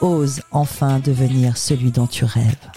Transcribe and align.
Ose 0.00 0.42
enfin 0.52 1.00
devenir 1.00 1.56
celui 1.56 1.90
dont 1.90 2.06
tu 2.06 2.24
rêves. 2.24 2.70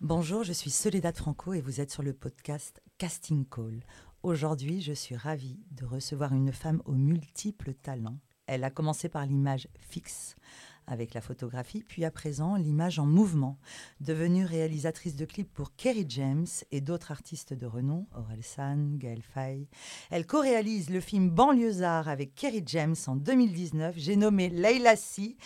Bonjour, 0.00 0.42
je 0.42 0.54
suis 0.54 0.70
Soledad 0.70 1.14
Franco 1.14 1.52
et 1.52 1.60
vous 1.60 1.82
êtes 1.82 1.90
sur 1.90 2.02
le 2.02 2.14
podcast 2.14 2.80
Casting 2.96 3.44
Call. 3.44 3.84
Aujourd'hui, 4.22 4.80
je 4.80 4.94
suis 4.94 5.16
ravie 5.16 5.60
de 5.70 5.84
recevoir 5.84 6.32
une 6.32 6.50
femme 6.50 6.80
aux 6.86 6.94
multiples 6.94 7.74
talents. 7.74 8.20
Elle 8.46 8.64
a 8.64 8.70
commencé 8.70 9.10
par 9.10 9.26
l'image 9.26 9.68
fixe 9.78 10.34
avec 10.88 11.14
la 11.14 11.20
photographie, 11.20 11.84
puis 11.86 12.04
à 12.04 12.10
présent 12.10 12.56
l'image 12.56 12.98
en 12.98 13.06
mouvement. 13.06 13.58
Devenue 14.00 14.44
réalisatrice 14.44 15.16
de 15.16 15.24
clips 15.24 15.52
pour 15.52 15.74
Kerry 15.76 16.06
James 16.08 16.46
et 16.70 16.80
d'autres 16.80 17.12
artistes 17.12 17.54
de 17.54 17.66
renom, 17.66 18.06
Aurel 18.16 18.42
San, 18.42 18.96
Gaël 18.98 19.22
Faye, 19.22 19.68
elle 20.10 20.26
co-réalise 20.26 20.90
le 20.90 21.00
film 21.00 21.30
Banlieusard 21.30 22.08
avec 22.08 22.34
Kerry 22.34 22.62
James 22.66 22.96
en 23.06 23.16
2019. 23.16 23.94
J'ai 23.96 24.16
nommé 24.16 24.48
Leila 24.48 24.96
Si. 24.96 25.36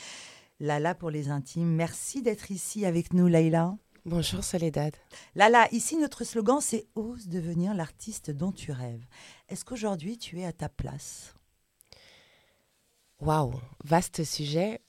Lala 0.61 0.95
pour 0.95 1.11
les 1.11 1.29
intimes. 1.29 1.75
Merci 1.75 2.23
d'être 2.23 2.51
ici 2.51 2.87
avec 2.87 3.13
nous, 3.13 3.27
Leila. 3.27 3.77
Bonjour 4.05 4.43
Soledad. 4.43 4.95
Lala, 5.37 5.69
ici 5.71 5.97
notre 5.97 6.25
slogan 6.25 6.61
c'est 6.61 6.89
Ose 6.97 7.29
devenir 7.29 7.73
l'artiste 7.73 8.33
dont 8.33 8.51
tu 8.51 8.73
rêves. 8.73 9.07
Est-ce 9.49 9.65
qu'aujourd'hui 9.65 10.19
tu 10.19 10.41
es 10.41 10.45
à 10.45 10.53
ta 10.53 10.69
place? 10.69 11.35
Waouh, 13.21 13.55
vaste 13.85 14.25
sujet. 14.25 14.81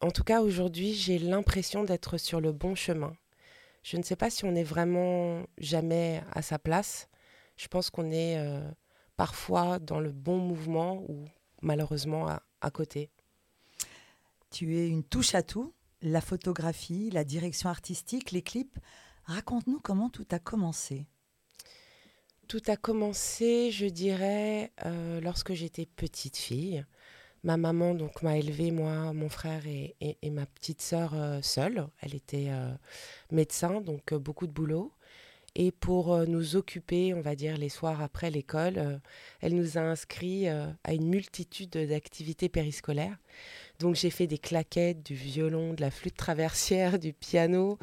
En 0.00 0.10
tout 0.10 0.24
cas, 0.24 0.42
aujourd'hui, 0.42 0.94
j'ai 0.94 1.18
l'impression 1.18 1.84
d'être 1.84 2.18
sur 2.18 2.40
le 2.40 2.52
bon 2.52 2.74
chemin. 2.74 3.12
Je 3.82 3.96
ne 3.96 4.02
sais 4.02 4.16
pas 4.16 4.30
si 4.30 4.44
on 4.44 4.54
est 4.54 4.64
vraiment 4.64 5.46
jamais 5.58 6.22
à 6.32 6.42
sa 6.42 6.58
place. 6.58 7.08
Je 7.56 7.68
pense 7.68 7.90
qu'on 7.90 8.10
est 8.10 8.38
euh, 8.38 8.68
parfois 9.16 9.78
dans 9.78 10.00
le 10.00 10.12
bon 10.12 10.38
mouvement 10.38 11.04
ou 11.08 11.24
malheureusement 11.62 12.26
à 12.60 12.70
côté. 12.70 13.10
Tu 14.50 14.76
es 14.76 14.88
une 14.88 15.04
touche 15.04 15.34
à 15.34 15.42
tout 15.42 15.72
la 16.02 16.20
photographie, 16.20 17.10
la 17.10 17.24
direction 17.24 17.68
artistique, 17.68 18.30
les 18.30 18.42
clips. 18.42 18.78
Raconte-nous 19.24 19.80
comment 19.80 20.10
tout 20.10 20.26
a 20.30 20.38
commencé. 20.38 21.06
Tout 22.48 22.62
a 22.66 22.76
commencé, 22.76 23.70
je 23.70 23.86
dirais, 23.86 24.72
euh, 24.84 25.20
lorsque 25.20 25.52
j'étais 25.52 25.86
petite 25.86 26.36
fille. 26.36 26.84
Ma 27.42 27.56
maman 27.56 27.94
donc 27.94 28.22
m'a 28.22 28.36
élevée, 28.36 28.70
moi, 28.70 29.12
mon 29.12 29.28
frère 29.28 29.62
et, 29.66 30.16
ma 30.30 30.46
petite 30.46 30.82
sœur 30.82 31.12
euh, 31.14 31.40
seule. 31.42 31.86
Elle 32.00 32.14
était 32.14 32.48
euh, 32.50 32.72
médecin, 33.30 33.80
donc 33.80 34.14
beaucoup 34.14 34.46
de 34.46 34.52
boulot. 34.52 34.92
Et 35.56 35.72
pour 35.72 36.16
nous 36.28 36.54
occuper, 36.54 37.12
on 37.12 37.22
va 37.22 37.34
dire, 37.34 37.56
les 37.56 37.70
soirs 37.70 38.00
après 38.00 38.30
l'école, 38.30 39.00
elle 39.40 39.56
nous 39.56 39.78
a 39.78 39.80
inscrits 39.80 40.46
à 40.46 40.92
une 40.92 41.08
multitude 41.08 41.70
d'activités 41.70 42.48
périscolaires. 42.48 43.16
Donc 43.80 43.94
j'ai 43.94 44.10
fait 44.10 44.26
des 44.26 44.36
claquettes, 44.36 45.02
du 45.02 45.14
violon, 45.14 45.72
de 45.72 45.80
la 45.80 45.90
flûte 45.90 46.16
traversière, 46.16 46.98
du 46.98 47.14
piano, 47.14 47.78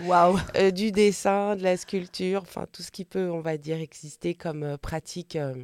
euh, 0.55 0.71
du 0.71 0.91
dessin, 0.91 1.55
de 1.55 1.63
la 1.63 1.75
sculpture, 1.75 2.43
enfin 2.43 2.67
tout 2.71 2.83
ce 2.83 2.91
qui 2.91 3.03
peut, 3.03 3.31
on 3.31 3.41
va 3.41 3.57
dire, 3.57 3.79
exister 3.79 4.35
comme 4.35 4.63
euh, 4.63 4.77
pratique 4.77 5.35
euh, 5.35 5.55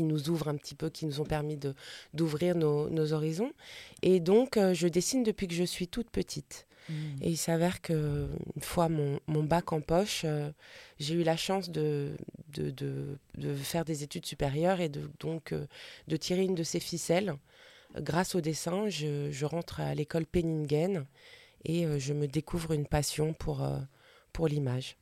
qui 0.00 0.02
nous 0.02 0.30
ouvre 0.30 0.48
un 0.48 0.56
petit 0.56 0.74
peu, 0.74 0.90
qui 0.90 1.06
nous 1.06 1.20
ont 1.20 1.24
permis 1.24 1.56
de 1.56 1.74
d'ouvrir 2.14 2.54
nos, 2.56 3.12
horizons. 3.12 3.52
Et 4.02 4.20
donc 4.20 4.56
je 4.56 4.88
dessine 4.88 5.22
depuis 5.22 5.48
que 5.48 5.54
je 5.54 5.64
suis 5.64 5.88
toute 5.88 6.10
petite. 6.10 6.66
Hmm. 6.88 7.22
Et 7.22 7.30
il 7.30 7.36
s'avère 7.36 7.80
que 7.82 8.28
une 8.56 8.62
fois 8.62 8.88
mon, 8.88 9.44
bac 9.44 9.72
en 9.72 9.80
poche, 9.80 10.24
j'ai 10.98 11.14
eu 11.14 11.22
la 11.22 11.36
chance 11.36 11.70
de 11.70 12.16
de, 12.48 12.70
de, 12.70 13.54
faire 13.54 13.84
des 13.84 14.02
études 14.02 14.26
supérieures 14.26 14.80
et 14.80 14.88
de, 14.88 15.10
donc 15.20 15.54
de 16.08 16.16
tirer 16.16 16.44
une 16.44 16.54
de 16.54 16.64
ces 16.64 16.80
ficelles 16.80 17.36
grâce 17.98 18.34
au 18.34 18.40
dessin, 18.40 18.88
je, 18.88 19.44
rentre 19.44 19.80
à 19.80 19.94
l'école 19.94 20.26
Penningen 20.26 21.06
et 21.64 21.86
euh, 21.86 21.98
je 21.98 22.12
me 22.12 22.26
découvre 22.26 22.72
une 22.72 22.86
passion 22.86 23.32
pour, 23.34 23.62
euh, 23.62 23.78
pour 24.32 24.48
l'image. 24.48 24.96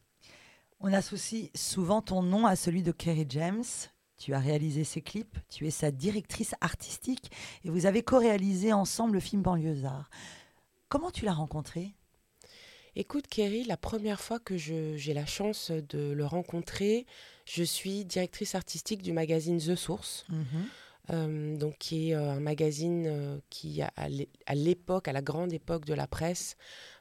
On 0.80 0.92
associe 0.92 1.50
souvent 1.54 2.02
ton 2.02 2.22
nom 2.22 2.46
à 2.46 2.56
celui 2.56 2.82
de 2.82 2.92
Kerry 2.92 3.26
James. 3.28 3.64
Tu 4.18 4.34
as 4.34 4.40
réalisé 4.40 4.84
ses 4.84 5.00
clips, 5.00 5.38
tu 5.48 5.66
es 5.66 5.70
sa 5.70 5.90
directrice 5.90 6.54
artistique 6.60 7.30
et 7.64 7.70
vous 7.70 7.86
avez 7.86 8.02
co-réalisé 8.02 8.72
ensemble 8.72 9.14
le 9.14 9.20
film 9.20 9.42
Banlieusard. 9.42 10.10
Comment 10.88 11.10
tu 11.10 11.24
l'as 11.24 11.34
rencontré? 11.34 11.94
Écoute, 12.96 13.28
Kerry, 13.28 13.62
la 13.64 13.76
première 13.76 14.20
fois 14.20 14.40
que 14.40 14.56
j'ai 14.56 15.14
la 15.14 15.26
chance 15.26 15.70
de 15.70 16.10
le 16.10 16.26
rencontrer, 16.26 17.06
je 17.44 17.62
suis 17.62 18.04
directrice 18.04 18.56
artistique 18.56 19.02
du 19.02 19.12
magazine 19.12 19.58
The 19.58 19.76
Source. 19.76 20.26
Mhm. 20.28 20.66
Euh, 21.10 21.56
donc 21.56 21.78
qui 21.78 22.10
est 22.10 22.14
euh, 22.14 22.32
un 22.32 22.40
magazine 22.40 23.06
euh, 23.06 23.38
qui, 23.48 23.80
à 23.82 24.54
l'époque, 24.54 25.08
à 25.08 25.12
la 25.12 25.22
grande 25.22 25.52
époque 25.52 25.86
de 25.86 25.94
la 25.94 26.06
presse, 26.06 26.56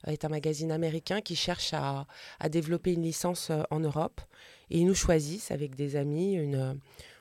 est 0.05 0.23
un 0.23 0.29
magazine 0.29 0.71
américain 0.71 1.19
qui 1.19 1.35
cherche 1.35 1.73
à, 1.73 2.07
développer 2.49 2.93
une 2.93 3.03
licence 3.03 3.51
en 3.69 3.79
Europe. 3.79 4.21
Et 4.69 4.79
ils 4.79 4.85
nous 4.85 4.95
choisissent 4.95 5.51
avec 5.51 5.75
des 5.75 5.95
amis 5.95 6.35
une, 6.35 6.79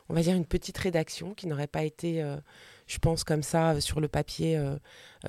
on 0.09 0.15
va 0.15 0.23
dire 0.23 0.37
une 0.37 0.47
petite 0.47 0.79
rédaction 0.79 1.35
qui 1.35 1.47
n'aurait 1.47 1.67
pas 1.67 1.85
été, 1.85 2.25
je 2.87 2.99
pense, 2.99 3.25
comme 3.25 3.43
ça 3.43 3.81
sur 3.81 4.01
le 4.01 4.09
papier, 4.09 4.61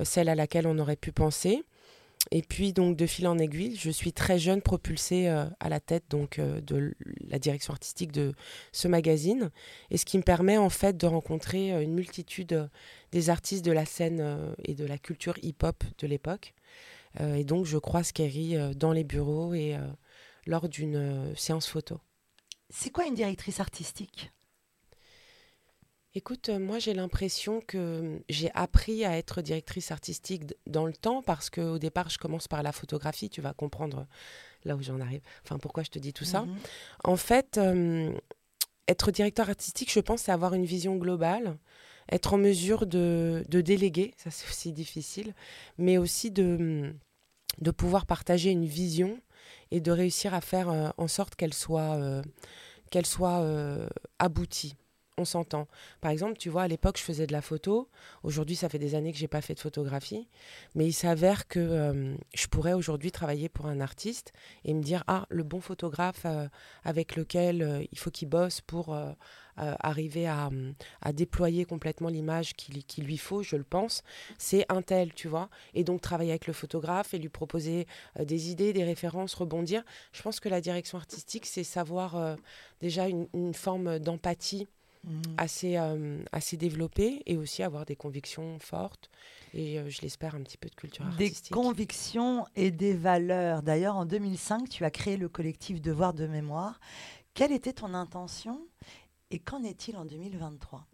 celle 0.02 0.28
à 0.28 0.34
laquelle 0.34 0.66
on 0.66 0.78
aurait 0.78 0.96
pu 0.96 1.10
penser. 1.10 1.64
Et 2.30 2.42
puis 2.42 2.72
donc 2.72 2.96
de 2.96 3.06
fil 3.06 3.26
en 3.26 3.38
aiguille, 3.38 3.76
je 3.76 3.90
suis 3.90 4.12
très 4.12 4.38
jeune 4.38 4.60
propulsée 4.60 5.28
à 5.28 5.68
la 5.68 5.80
tête 5.80 6.04
donc 6.10 6.38
de 6.40 6.94
la 7.30 7.38
direction 7.38 7.72
artistique 7.72 8.12
de 8.12 8.32
ce 8.72 8.88
magazine, 8.88 9.50
et 9.90 9.96
ce 9.96 10.04
qui 10.04 10.18
me 10.18 10.22
permet 10.22 10.58
en 10.58 10.70
fait 10.70 10.96
de 10.96 11.06
rencontrer 11.06 11.72
euh, 11.72 11.82
une 11.82 11.94
multitude 11.94 12.68
des 13.12 13.30
artistes 13.30 13.64
de 13.64 13.72
la 13.72 13.86
scène 13.86 14.54
et 14.64 14.74
de 14.74 14.84
la 14.84 14.98
culture 14.98 15.38
hip-hop 15.42 15.82
de 15.98 16.06
l'époque. 16.06 16.54
et 17.18 17.44
donc 17.44 17.64
je 17.64 17.78
croise 17.78 18.12
Kerry 18.12 18.54
dans 18.76 18.92
les 18.92 19.04
bureaux 19.04 19.54
et 19.54 19.76
lors 20.46 20.68
d'une 20.68 21.34
séance 21.36 21.66
photo. 21.66 22.00
C'est 22.68 22.90
quoi 22.90 23.06
une 23.06 23.14
directrice 23.14 23.60
artistique? 23.60 24.30
Écoute, 26.14 26.48
euh, 26.48 26.58
moi 26.58 26.78
j'ai 26.78 26.94
l'impression 26.94 27.60
que 27.60 28.20
j'ai 28.28 28.50
appris 28.54 29.04
à 29.04 29.16
être 29.16 29.42
directrice 29.42 29.90
artistique 29.90 30.42
dans 30.66 30.86
le 30.86 30.92
temps 30.92 31.22
parce 31.22 31.48
qu'au 31.48 31.78
départ 31.78 32.08
je 32.08 32.18
commence 32.18 32.48
par 32.48 32.62
la 32.62 32.72
photographie, 32.72 33.30
tu 33.30 33.40
vas 33.40 33.52
comprendre 33.52 34.06
là 34.64 34.76
où 34.76 34.82
j'en 34.82 35.00
arrive, 35.00 35.20
enfin 35.44 35.58
pourquoi 35.58 35.82
je 35.82 35.90
te 35.90 35.98
dis 35.98 36.12
tout 36.12 36.24
ça. 36.24 36.42
Mhm. 36.42 36.56
En 37.04 37.16
fait, 37.16 37.58
euh, 37.58 38.12
être 38.86 39.10
directeur 39.10 39.48
artistique, 39.48 39.92
je 39.92 40.00
pense, 40.00 40.22
c'est 40.22 40.32
avoir 40.32 40.54
une 40.54 40.64
vision 40.64 40.96
globale, 40.96 41.58
être 42.10 42.34
en 42.34 42.38
mesure 42.38 42.86
de, 42.86 43.44
déléguer, 43.48 44.14
ça 44.16 44.30
c'est 44.30 44.48
aussi 44.48 44.72
difficile, 44.72 45.34
mais 45.76 45.98
aussi 45.98 46.30
de, 46.30 46.94
de 47.60 47.70
pouvoir 47.70 48.06
partager 48.06 48.50
une 48.50 48.64
vision 48.64 49.20
et 49.70 49.80
de 49.80 49.90
réussir 49.90 50.34
à 50.34 50.40
faire 50.40 50.70
euh, 50.70 50.88
en 50.96 51.08
sorte 51.08 51.34
qu'elle 51.36 51.54
soit, 51.54 52.22
qu'elle 52.90 53.06
soit 53.06 53.44
aboutie 54.18 54.76
on 55.18 55.24
s'entend. 55.24 55.68
Par 56.00 56.10
exemple, 56.10 56.38
tu 56.38 56.48
vois, 56.48 56.62
à 56.62 56.68
l'époque, 56.68 56.96
je 56.96 57.02
faisais 57.02 57.26
de 57.26 57.32
la 57.32 57.42
photo. 57.42 57.88
Aujourd'hui, 58.22 58.56
ça 58.56 58.68
fait 58.68 58.78
des 58.78 58.94
années 58.94 59.12
que 59.12 59.18
j'ai 59.18 59.28
pas 59.28 59.40
fait 59.40 59.54
de 59.54 59.60
photographie. 59.60 60.28
Mais 60.74 60.86
il 60.86 60.92
s'avère 60.92 61.48
que 61.48 61.58
euh, 61.58 62.14
je 62.34 62.46
pourrais 62.46 62.72
aujourd'hui 62.72 63.10
travailler 63.10 63.48
pour 63.48 63.66
un 63.66 63.80
artiste 63.80 64.32
et 64.64 64.74
me 64.74 64.82
dire, 64.82 65.04
ah, 65.06 65.26
le 65.28 65.42
bon 65.42 65.60
photographe 65.60 66.22
euh, 66.24 66.48
avec 66.84 67.16
lequel 67.16 67.62
euh, 67.62 67.84
il 67.90 67.98
faut 67.98 68.10
qu'il 68.10 68.28
bosse 68.28 68.60
pour 68.60 68.96
arriver 69.56 70.28
à, 70.28 70.50
déployer 71.12 71.64
complètement 71.64 72.08
l'image 72.08 72.54
qu'il 72.54 73.04
lui 73.04 73.18
faut, 73.18 73.42
je 73.42 73.56
le 73.56 73.64
pense, 73.64 74.04
c'est 74.38 74.64
un 74.68 74.82
tel, 74.82 75.12
tu 75.12 75.26
vois. 75.26 75.48
Et 75.74 75.82
donc, 75.82 76.00
travailler 76.00 76.30
avec 76.30 76.46
le 76.46 76.52
photographe 76.52 77.12
et 77.12 77.18
lui 77.18 77.28
proposer 77.28 77.88
des 78.20 78.50
idées, 78.50 78.72
des 78.72 78.84
références, 78.84 79.34
rebondir. 79.34 79.82
Je 80.12 80.22
pense 80.22 80.38
que 80.38 80.48
la 80.48 80.60
direction 80.60 80.96
artistique, 80.96 81.44
c'est 81.44 81.64
savoir 81.64 82.36
déjà 82.80 83.08
une 83.08 83.52
forme 83.52 83.98
d'empathie 83.98 84.68
Mm. 85.08 85.22
assez, 85.38 85.76
euh, 85.78 86.22
assez 86.32 86.58
développé 86.58 87.22
et 87.24 87.38
aussi 87.38 87.62
avoir 87.62 87.86
des 87.86 87.96
convictions 87.96 88.58
fortes 88.58 89.08
et 89.54 89.78
euh, 89.78 89.88
je 89.88 90.02
l'espère 90.02 90.34
un 90.34 90.42
petit 90.42 90.58
peu 90.58 90.68
de 90.68 90.74
culture 90.74 91.06
artistique. 91.06 91.50
Des 91.50 91.54
convictions 91.54 92.46
et 92.56 92.70
des 92.70 92.92
valeurs. 92.92 93.62
D'ailleurs, 93.62 93.96
en 93.96 94.04
2005, 94.04 94.68
tu 94.68 94.84
as 94.84 94.90
créé 94.90 95.16
le 95.16 95.30
collectif 95.30 95.80
Devoir 95.80 96.12
de 96.12 96.26
mémoire. 96.26 96.78
Quelle 97.32 97.52
était 97.52 97.72
ton 97.72 97.94
intention 97.94 98.60
et 99.30 99.38
qu'en 99.38 99.62
est-il 99.62 99.96
en 99.96 100.04
2023 100.04 100.84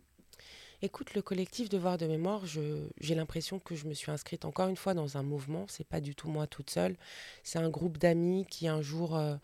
Écoute, 0.82 1.14
le 1.14 1.22
collectif 1.22 1.68
Devoir 1.68 1.98
de 1.98 2.06
mémoire, 2.06 2.42
j'ai 2.46 3.14
l'impression 3.14 3.58
que 3.58 3.74
je 3.74 3.86
me 3.86 3.94
suis 3.94 4.12
inscrite 4.12 4.44
encore 4.44 4.68
une 4.68 4.76
fois 4.76 4.94
dans 4.94 5.16
un 5.16 5.22
mouvement. 5.22 5.64
C'est 5.68 5.86
pas 5.86 6.00
du 6.00 6.14
tout 6.14 6.28
moi 6.28 6.46
toute 6.46 6.70
seule. 6.70 6.96
C'est 7.42 7.58
un 7.58 7.70
groupe 7.70 7.98
d'amis 7.98 8.46
qui 8.48 8.68
un 8.68 8.82
jour 8.82 9.16
euh, 9.16 9.36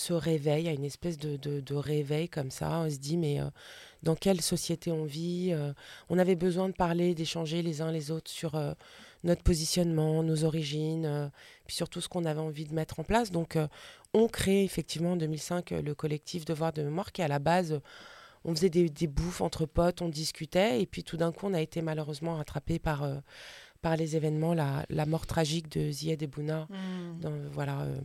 se 0.00 0.12
réveille, 0.12 0.68
à 0.68 0.72
une 0.72 0.84
espèce 0.84 1.18
de, 1.18 1.36
de, 1.36 1.74
réveil 1.74 2.28
comme 2.28 2.50
ça. 2.50 2.80
On 2.80 2.90
se 2.90 2.96
dit, 2.96 3.16
mais 3.16 3.40
euh, 3.40 3.44
dans 4.02 4.16
quelle 4.16 4.40
société 4.40 4.90
on 4.90 5.04
vit 5.04 5.50
euh, 5.52 5.72
On 6.08 6.18
avait 6.18 6.36
besoin 6.36 6.68
de 6.68 6.74
parler, 6.74 7.14
d'échanger 7.14 7.62
les 7.62 7.82
uns 7.82 7.92
les 7.92 8.10
autres 8.10 8.30
sur 8.30 8.60
notre 9.22 9.42
positionnement, 9.42 10.22
nos 10.22 10.44
origines, 10.44 11.30
puis 11.66 11.76
surtout 11.76 12.00
ce 12.00 12.08
qu'on 12.08 12.24
avait 12.24 12.40
envie 12.40 12.64
de 12.64 12.74
mettre 12.74 13.00
en 13.00 13.04
place. 13.04 13.30
Donc, 13.30 13.58
on 14.14 14.26
crée 14.28 14.64
effectivement 14.64 15.12
en 15.12 15.16
2005 15.16 15.70
le 15.70 15.94
collectif 15.94 16.44
Devoir 16.44 16.72
de 16.72 16.82
mémoire 16.82 17.12
qui, 17.12 17.22
à 17.22 17.28
la 17.28 17.38
base, 17.38 17.80
on 18.44 18.54
faisait 18.54 18.70
des, 18.70 19.06
bouffes 19.06 19.40
entre 19.40 19.66
potes, 19.66 20.02
on 20.02 20.08
discutait, 20.08 20.80
et 20.80 20.86
puis 20.86 21.04
tout 21.04 21.16
d'un 21.16 21.32
coup, 21.32 21.46
on 21.46 21.54
a 21.54 21.60
été 21.60 21.82
malheureusement 21.82 22.36
rattrapé 22.36 22.78
par, 22.78 23.02
euh, 23.02 23.16
par 23.82 23.96
les 23.96 24.16
événements, 24.16 24.54
la, 24.54 24.86
la, 24.88 25.06
mort 25.06 25.26
tragique 25.26 25.70
de 25.70 25.90
Zied 25.90 26.22
Ebouna, 26.22 26.66
mmh. 26.70 27.48
voilà, 27.52 27.82
euh, 27.82 28.00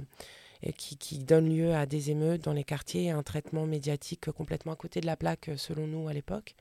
qui, 0.73 0.97
qui, 0.97 1.19
donne 1.19 1.50
lieu 1.50 1.73
à 1.73 1.85
des 1.85 2.12
émeutes 2.12 2.44
dans 2.44 2.53
les 2.53 2.63
quartiers, 2.63 3.12
un 3.12 3.23
traitement 3.23 3.65
médiatique 3.65 4.31
complètement 4.31 4.73
à 4.73 4.75
côté 4.75 5.01
de 5.01 5.06
la 5.06 5.15
plaque, 5.15 5.51
selon 5.57 5.88
nous, 5.88 6.07
à 6.07 6.13
l'époque. 6.13 6.56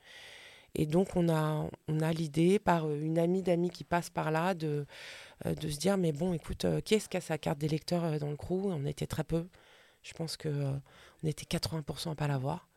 Et 0.75 0.85
donc, 0.85 1.15
on 1.15 1.29
a, 1.29 1.69
on 1.87 1.99
a 2.01 2.11
l'idée, 2.11 2.59
par 2.59 2.91
une 2.91 3.17
amie 3.17 3.41
d'amis 3.41 3.69
qui 3.69 3.83
passe 3.83 4.09
par 4.09 4.29
là, 4.31 4.53
de, 4.53 4.85
euh, 5.45 5.55
de 5.55 5.69
se 5.69 5.79
dire, 5.79 5.97
mais 5.97 6.11
bon, 6.11 6.33
écoute, 6.33 6.65
qui 6.83 6.95
est-ce 6.95 7.07
qui 7.07 7.17
a 7.17 7.21
sa 7.21 7.37
carte 7.37 7.57
d'électeur 7.59 8.19
dans 8.19 8.29
le 8.29 8.35
crew? 8.35 8.65
On 8.65 8.85
était 8.85 9.07
très 9.07 9.23
peu. 9.23 9.47
Je 10.03 10.13
pense 10.13 10.37
qu'on 10.37 10.81
on 11.23 11.27
était 11.27 11.45
80% 11.45 12.11
à 12.11 12.15
pas 12.15 12.27
l'avoir 12.27 12.67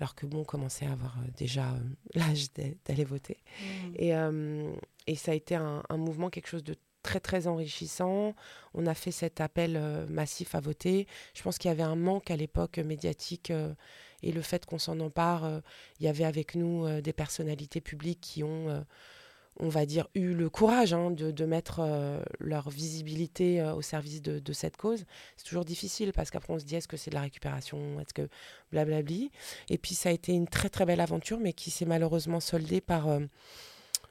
alors 0.00 0.14
que 0.14 0.26
bon, 0.26 0.40
on 0.40 0.44
commençait 0.44 0.86
à 0.86 0.92
avoir 0.92 1.18
euh, 1.18 1.30
déjà 1.36 1.72
euh, 1.72 1.78
l'âge 2.14 2.46
d'aller 2.52 3.04
voter. 3.04 3.38
Mmh. 3.60 3.92
Et, 3.96 4.16
euh, 4.16 4.72
et, 5.06 5.14
ça 5.14 5.32
a 5.32 5.34
été 5.34 5.54
un, 5.54 5.82
mouvement, 5.90 6.30
quelque 6.30 6.48
chose 6.48 6.64
de 6.64 6.74
très 7.02 7.20
très 7.20 7.46
enrichissant. 7.46 8.34
On 8.74 8.86
a 8.86 8.94
fait 8.94 9.10
cet 9.10 9.40
appel 9.40 9.80
massif 10.08 10.54
à 10.54 10.60
voter. 10.60 11.06
Je 11.34 11.42
pense 11.42 11.58
qu'il 11.58 11.68
y 11.68 11.72
avait 11.72 11.82
un 11.82 11.96
manque 11.96 12.30
à 12.30 12.36
l'époque 12.36 12.78
médiatique 12.78 13.52
et 14.22 14.32
le 14.32 14.42
fait 14.42 14.66
qu'on 14.66 14.78
s'en 14.78 15.00
empare, 15.00 15.62
il 15.98 16.06
y 16.06 16.08
avait 16.08 16.24
avec 16.24 16.54
nous 16.54 17.00
des 17.00 17.12
personnalités 17.12 17.80
publiques 17.80 18.20
qui 18.20 18.44
ont 18.44 18.84
on 19.60 19.68
va 19.68 19.84
dire, 19.84 20.08
eu 20.14 20.32
le 20.32 20.48
courage 20.48 20.94
hein, 20.94 21.10
de, 21.10 21.44
mettre 21.44 21.80
euh, 21.80 22.20
leur 22.38 22.70
visibilité 22.70 23.60
euh, 23.60 23.74
au 23.74 23.82
service 23.82 24.22
de, 24.22 24.52
cette 24.52 24.76
cause. 24.76 25.04
C'est 25.36 25.44
toujours 25.46 25.64
difficile 25.64 26.12
parce 26.12 26.30
qu'après 26.30 26.52
on 26.52 26.58
se 26.58 26.64
dit 26.64 26.76
est-ce 26.76 26.88
que 26.88 26.96
c'est 26.96 27.10
de 27.10 27.14
la 27.14 27.22
récupération, 27.22 28.00
est-ce 28.00 28.14
que 28.14 28.28
blablabli? 28.72 29.30
Et 29.68 29.78
puis 29.78 29.94
ça 29.94 30.08
a 30.08 30.12
été 30.12 30.32
une 30.32 30.48
très 30.48 30.70
très 30.70 30.86
belle 30.86 31.00
aventure, 31.00 31.38
mais 31.38 31.52
qui 31.52 31.70
s'est 31.70 31.84
malheureusement 31.84 32.40
soldée 32.40 32.80
par 32.80 33.08
euh, 33.08 33.20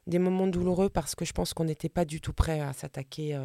des 0.09 0.19
moments 0.19 0.47
douloureux 0.47 0.89
parce 0.89 1.15
que 1.15 1.25
je 1.25 1.33
pense 1.33 1.53
qu'on 1.53 1.65
n'était 1.65 1.89
pas 1.89 2.05
du 2.05 2.21
tout 2.21 2.33
prêt 2.33 2.59
à 2.59 2.73
s'attaquer 2.73 3.37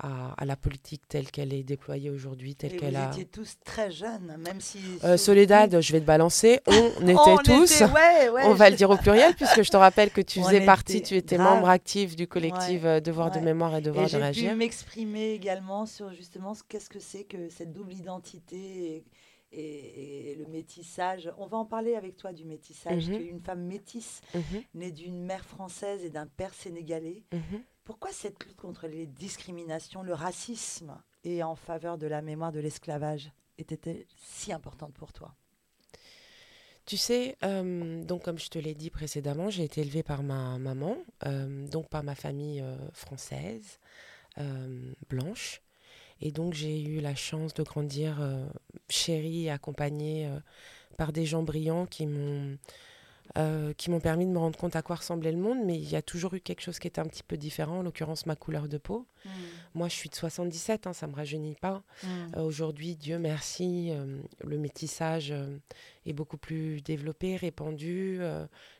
à, 0.00 0.44
la 0.44 0.56
politique 0.56 1.02
telle 1.08 1.30
qu'elle 1.30 1.52
est 1.52 1.64
déployée 1.64 2.10
aujourd'hui, 2.10 2.54
telle 2.54 2.76
qu'elle 2.76 2.96
a. 2.96 3.06
Vous 3.06 3.14
étiez 3.14 3.24
tous 3.24 3.56
très 3.64 3.90
jeunes, 3.90 4.36
même 4.38 4.60
si. 4.60 4.78
Euh, 5.04 5.16
Soledad, 5.16 5.80
je 5.80 5.92
vais 5.92 6.00
te 6.00 6.04
balancer. 6.04 6.60
On 6.66 7.08
était 7.08 7.42
tous. 7.44 7.82
on 8.44 8.54
va 8.54 8.70
le 8.70 8.76
dire 8.76 8.90
au 8.90 8.96
pluriel, 8.96 9.34
puisque 9.34 9.62
je 9.62 9.70
te 9.70 9.76
rappelle 9.76 10.10
que 10.10 10.20
tu 10.20 10.40
faisais 10.42 10.64
partie, 10.64 11.02
tu 11.02 11.16
étais 11.16 11.38
membre 11.38 11.68
actif 11.68 12.14
du 12.14 12.28
collectif 12.28 12.82
euh, 12.84 13.00
Devoir 13.00 13.30
de 13.30 13.40
mémoire 13.40 13.74
et 13.76 13.80
Devoir 13.80 14.08
de 14.08 14.16
réagir. 14.16 14.44
J'ai 14.44 14.50
pu 14.50 14.56
m'exprimer 14.56 15.32
également 15.32 15.86
sur 15.86 16.12
justement 16.12 16.52
qu'est-ce 16.68 16.88
que 16.88 17.00
c'est 17.00 17.24
que 17.24 17.48
cette 17.48 17.72
double 17.72 17.92
identité. 17.92 18.56
Et, 18.56 19.04
le 19.52 20.46
métissage. 20.46 21.32
On 21.38 21.46
va 21.46 21.56
en 21.56 21.64
parler 21.64 21.94
avec 21.94 22.16
toi 22.16 22.32
du 22.32 22.44
métissage. 22.44 23.08
Mhm. 23.08 23.16
Tu 23.16 23.22
es 23.22 23.26
une 23.26 23.40
femme 23.40 23.62
métisse, 23.62 24.20
mhm. 24.34 24.62
née 24.74 24.90
d'une 24.90 25.24
mère 25.24 25.44
française 25.44 26.04
et 26.04 26.10
d'un 26.10 26.26
père 26.26 26.54
sénégalais. 26.54 27.24
Mhm. 27.32 27.62
Pourquoi 27.84 28.10
cette 28.12 28.44
lutte 28.44 28.56
contre 28.56 28.86
les 28.86 29.06
discriminations, 29.06 30.02
le 30.02 30.12
racisme 30.12 31.00
et 31.24 31.42
en 31.42 31.54
faveur 31.54 31.96
de 31.96 32.06
la 32.06 32.20
mémoire 32.20 32.52
de 32.52 32.60
l'esclavage 32.60 33.32
était 33.56 34.06
si 34.16 34.52
importante 34.52 34.94
pour 34.94 35.12
toi? 35.12 35.34
Tu 36.88 36.96
sais, 36.96 37.36
euh, 37.44 38.02
donc 38.02 38.24
comme 38.24 38.38
je 38.38 38.48
te 38.48 38.58
l'ai 38.58 38.74
dit 38.74 38.88
précédemment, 38.88 39.50
j'ai 39.50 39.64
été 39.64 39.82
élevée 39.82 40.02
par 40.02 40.22
ma 40.22 40.56
maman, 40.56 40.96
euh, 41.26 41.66
donc 41.68 41.90
par 41.90 42.02
ma 42.02 42.14
famille 42.14 42.62
euh, 42.62 42.78
française, 42.94 43.78
blanche. 45.10 45.60
Et 46.20 46.32
donc 46.32 46.54
j'ai 46.54 46.82
eu 46.82 47.00
la 47.00 47.14
chance 47.14 47.54
de 47.54 47.62
grandir 47.62 48.20
chérie 48.88 49.44
et 49.44 49.50
accompagnée 49.50 50.28
par 50.96 51.12
des 51.12 51.26
gens 51.26 51.42
brillants 51.42 51.86
qui 51.86 52.06
m'ont 52.06 52.58
euh, 53.36 53.74
qui 53.74 53.90
m'ont 53.90 54.00
permis 54.00 54.24
de 54.24 54.30
me 54.30 54.38
rendre 54.38 54.58
compte 54.58 54.74
à 54.74 54.80
quoi 54.80 54.96
ressemblait 54.96 55.32
le 55.32 55.38
monde, 55.38 55.58
mais 55.62 55.76
il 55.76 55.88
y 55.88 55.96
a 55.96 56.02
toujours 56.02 56.32
eu 56.32 56.40
quelque 56.40 56.62
chose 56.62 56.78
qui 56.78 56.86
était 56.86 57.00
un 57.00 57.04
petit 57.04 57.22
peu 57.22 57.36
différent, 57.36 57.80
en 57.80 57.82
l'occurrence 57.82 58.24
ma 58.24 58.36
couleur 58.36 58.68
de 58.68 58.78
peau. 58.78 59.06
Mm. 59.24 59.28
Moi, 59.74 59.88
je 59.88 59.94
suis 59.94 60.08
de 60.08 60.14
77, 60.14 60.86
hein, 60.86 60.94
ça 60.94 61.06
ne 61.06 61.12
me 61.12 61.16
rajeunit 61.16 61.54
pas. 61.54 61.82
Mm. 62.02 62.06
Euh, 62.36 62.42
aujourd'hui, 62.42 62.96
Dieu 62.96 63.18
merci, 63.18 63.90
euh, 63.90 64.18
le 64.42 64.56
métissage 64.56 65.34
est 66.06 66.12
beaucoup 66.14 66.38
plus 66.38 66.80
développé, 66.80 67.36
répandu. 67.36 68.20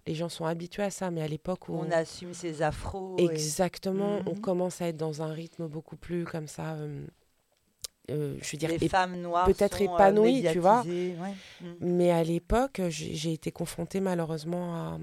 les 0.07 0.15
gens 0.15 0.31
sont 0.31 0.47
habitués 0.47 0.85
à 0.85 0.91
ça, 0.91 1.11
mais 1.11 1.21
à 1.21 1.29
l'époque 1.29 1.69
où... 1.69 1.75
On, 1.75 1.91
assume 1.91 2.33
ses 2.33 2.63
afros. 2.63 3.17
Exactement, 3.19 4.21
on 4.27 4.33
mm-hmm. 4.33 4.41
commence 4.41 4.81
à 4.81 4.89
être 4.89 4.97
dans 4.97 5.21
un 5.21 5.31
rythme 5.31 5.69
beaucoup 5.69 5.97
plus 5.97 6.25
comme 6.25 6.49
ça 6.49 6.75
euh, 8.11 8.37
je 8.41 8.53
veux 8.53 8.59
dire, 8.59 8.71
les 8.71 8.89
femmes 8.89 9.21
noires 9.21 9.47
peut-être 9.47 9.81
euh, 9.83 9.85
épanouies, 9.85 10.45
tu 10.51 10.59
vois. 10.59 10.83
Mm. 10.85 11.35
Mais 11.81 12.11
à 12.11 12.25
l'époque, 12.25 12.81
j'ai 12.89 13.33
été 13.33 13.51
confrontée 13.51 14.01
malheureusement 14.01 14.99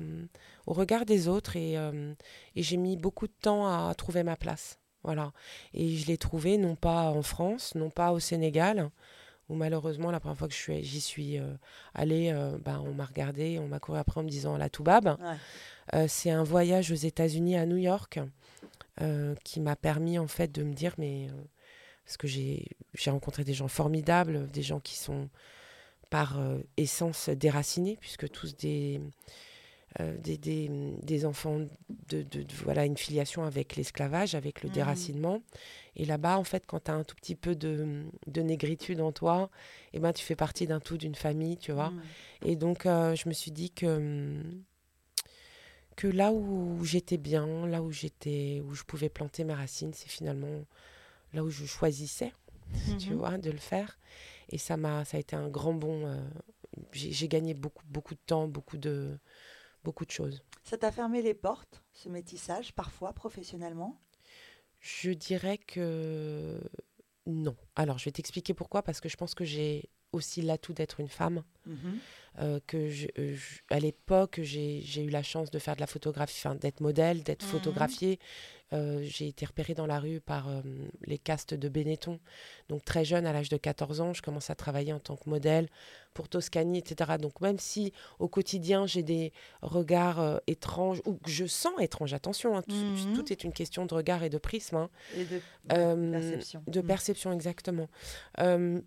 au 0.66 0.74
regard 0.74 1.06
des 1.06 1.28
autres 1.28 1.56
et, 1.56 1.78
euh, 1.78 2.14
et 2.56 2.64
j'ai 2.64 2.78
mis 2.78 2.98
beaucoup 2.98 3.28
de 3.28 3.34
temps 3.42 3.68
à 3.68 3.94
trouver 3.96 4.24
ma 4.24 4.36
place. 4.36 4.80
Voilà. 5.04 5.32
Et 5.74 5.96
je 5.96 6.08
l'ai 6.08 6.18
trouvée 6.18 6.58
non 6.58 6.76
pas 6.76 7.12
en 7.12 7.22
France, 7.22 7.76
non 7.76 7.92
pas 7.92 8.12
au 8.12 8.20
Sénégal, 8.20 8.90
où 9.50 9.56
malheureusement, 9.56 10.10
la 10.10 10.20
première 10.20 10.38
fois 10.38 10.48
que 10.48 10.56
j'y 10.56 11.02
suis, 11.02 11.40
allée, 11.94 12.34
ben, 12.64 12.84
on 12.84 12.94
m'a 12.94 13.06
regardé, 13.06 13.60
on 13.60 13.68
m'a 13.68 13.80
couru 13.80 14.00
après 14.00 14.20
en 14.20 14.24
me 14.24 14.30
disant 14.30 14.58
la 14.58 14.70
toubab. 14.70 15.16
C'est 16.08 16.32
un 16.32 16.44
voyage 16.44 16.92
aux 16.92 16.96
États-Unis 16.96 17.56
à 17.56 17.68
New 17.68 17.78
York 17.78 18.20
qui 19.44 19.60
m'a 19.60 19.76
permis 19.76 20.18
en 20.18 20.28
fait 20.28 20.52
de 20.52 20.64
me 20.64 20.74
dire 20.74 20.96
mais 20.98 21.28
parce 22.06 22.18
que 22.18 22.28
j'ai 22.28 22.68
rencontré 23.08 23.44
des 23.44 23.54
gens 23.54 23.68
formidables, 23.68 24.48
des 24.48 24.62
gens 24.62 24.80
qui 24.80 24.96
sont 24.96 25.30
par 26.10 26.40
euh, 26.40 26.60
essence 26.78 27.30
déracinés, 27.30 27.98
puisque 28.00 28.30
tous 28.30 28.56
des, 28.56 29.02
euh, 30.02 30.16
des, 30.18 30.38
des, 30.38 30.70
des, 31.02 31.26
enfants 31.26 31.62
de, 32.10 32.22
de, 32.22 32.46
voilà 32.64 32.86
une 32.86 32.98
filiation 32.98 33.44
avec 33.44 33.76
l'esclavage, 33.76 34.36
avec 34.36 34.62
le 34.62 34.70
mmh. 34.70 34.74
déracinement. 34.74 35.42
Et 35.96 36.06
là-bas, 36.06 36.38
en 36.38 36.44
fait, 36.44 36.66
quand 36.68 36.84
tu 36.84 36.92
as 36.92 36.94
un 36.94 37.04
tout 37.04 37.16
petit 37.16 37.36
peu 37.36 37.56
de, 37.56 38.04
de 38.28 38.42
négritude 38.42 39.02
en 39.02 39.12
toi, 39.12 39.50
et 39.94 39.98
eh 39.98 40.00
ben, 40.00 40.14
tu 40.14 40.24
fais 40.24 40.36
partie 40.36 40.68
d'un 40.68 40.80
tout, 40.80 40.98
d'une 40.98 41.16
famille, 41.16 41.58
tu 41.58 41.72
vois. 41.72 41.90
Mmh. 41.90 42.02
Et 42.46 42.56
donc, 42.56 42.86
euh, 42.86 43.16
je 43.16 43.28
me 43.28 43.34
suis 43.34 43.52
dit 43.52 43.72
que, 43.72 44.44
que 45.96 46.08
là 46.08 46.32
où 46.32 46.84
j'étais 46.84 47.18
bien, 47.18 47.66
là 47.66 47.82
où, 47.82 47.92
j'étais, 47.92 48.62
où 48.64 48.76
je 48.76 48.84
pouvais 48.84 49.10
planter 49.10 49.44
mes 49.44 49.56
racines, 49.56 49.94
c'est 49.94 50.10
finalement 50.10 50.66
là 51.36 51.44
où 51.44 51.50
je 51.50 51.66
choisissais, 51.66 52.34
tu 53.00 53.12
mhm. 53.12 53.18
vois, 53.18 53.38
de 53.38 53.52
le 53.52 53.58
faire. 53.58 54.00
Et 54.50 54.58
ça 54.58 54.78
m'a, 54.78 55.06
ça 55.06 55.18
a 55.18 55.20
été 55.20 55.36
un 55.36 55.50
grand 55.50 55.74
bond. 55.74 56.08
Euh, 56.08 56.20
j'ai 56.92 57.28
gagné 57.28 57.54
beaucoup, 57.54 57.84
beaucoup 57.88 58.16
de 58.16 58.20
temps, 58.26 58.48
beaucoup 58.48 58.78
de, 58.78 59.18
beaucoup 59.84 60.06
de 60.06 60.12
choses. 60.12 60.44
Ça 60.64 60.78
t'a 60.78 60.92
fermé 60.92 61.22
les 61.22 61.34
portes, 61.34 61.84
ce 61.94 62.10
métissage, 62.10 62.74
parfois 62.74 63.14
professionnellement? 63.14 64.00
Je 64.80 65.12
dirais 65.12 65.58
que 65.58 66.60
non. 67.26 67.56
Alors, 67.76 67.98
je 67.98 68.06
vais 68.06 68.12
t'expliquer 68.12 68.54
pourquoi, 68.54 68.84
parce 68.84 69.02
que 69.02 69.10
je 69.10 69.18
pense 69.18 69.34
que 69.34 69.46
j'ai 69.46 69.90
aussi 70.12 70.42
l'atout 70.42 70.74
d'être 70.74 71.00
une 71.00 71.10
femme. 71.10 71.44
Mhm. 71.66 72.00
Euh, 72.40 72.60
que 72.68 72.90
euh, 73.18 73.38
à 73.70 73.80
l'époque, 73.80 74.40
j'ai 74.42 75.04
eu 75.04 75.10
la 75.10 75.24
chance 75.24 75.52
de 75.52 75.60
faire 75.60 75.76
de 75.76 75.80
la 75.80 75.88
photographie, 75.88 76.48
d'être 76.60 76.82
modèle, 76.82 77.24
d'être 77.24 77.46
mhm. 77.46 77.52
photographiée. 77.52 78.20
Euh, 78.74 79.00
j'ai 79.04 79.28
été 79.28 79.46
repérée 79.46 79.76
dans 79.76 79.86
la 79.86 80.00
rue 80.00 80.20
par 80.20 80.50
euh, 80.50 80.62
les 81.06 81.20
castes 81.20 81.54
de 81.54 81.70
Benetton. 81.70 82.20
Donc 82.68 82.84
très 82.84 83.06
jeune, 83.06 83.28
à 83.28 83.34
l'âge 83.34 83.50
de 83.50 83.58
14 83.58 84.02
ans, 84.02 84.14
je 84.14 84.24
commence 84.24 84.50
à 84.50 84.56
travailler 84.56 84.92
en 84.92 85.00
tant 85.00 85.16
que 85.16 85.30
modèle 85.30 85.70
pour 86.16 86.30
Toscani, 86.30 86.80
etc. 86.80 87.18
Donc 87.20 87.42
même 87.42 87.60
si 87.60 87.94
au 88.18 88.28
quotidien 88.28 88.88
j'ai 88.88 89.04
des 89.04 89.34
regards 89.62 90.20
euh, 90.20 90.38
étranges, 90.48 91.00
ou 91.06 91.14
que 91.14 91.30
je 91.30 91.46
sens 91.46 91.74
étranges, 91.80 92.14
attention, 92.16 92.58
hein, 92.58 92.64
mhm. 92.68 93.14
tout, 93.14 93.32
est 93.32 93.44
une 93.44 93.54
question 93.54 93.86
de 93.86 93.94
regard 93.94 94.24
et 94.24 94.30
de 94.30 94.40
prisme. 94.40 94.78
Hein. 94.78 94.90
Et 95.16 95.26
de, 95.26 96.12
perception. 96.12 96.64
De 96.66 96.82
mhm. 96.82 96.88
perception, 96.88 97.32
exactement. 97.34 97.88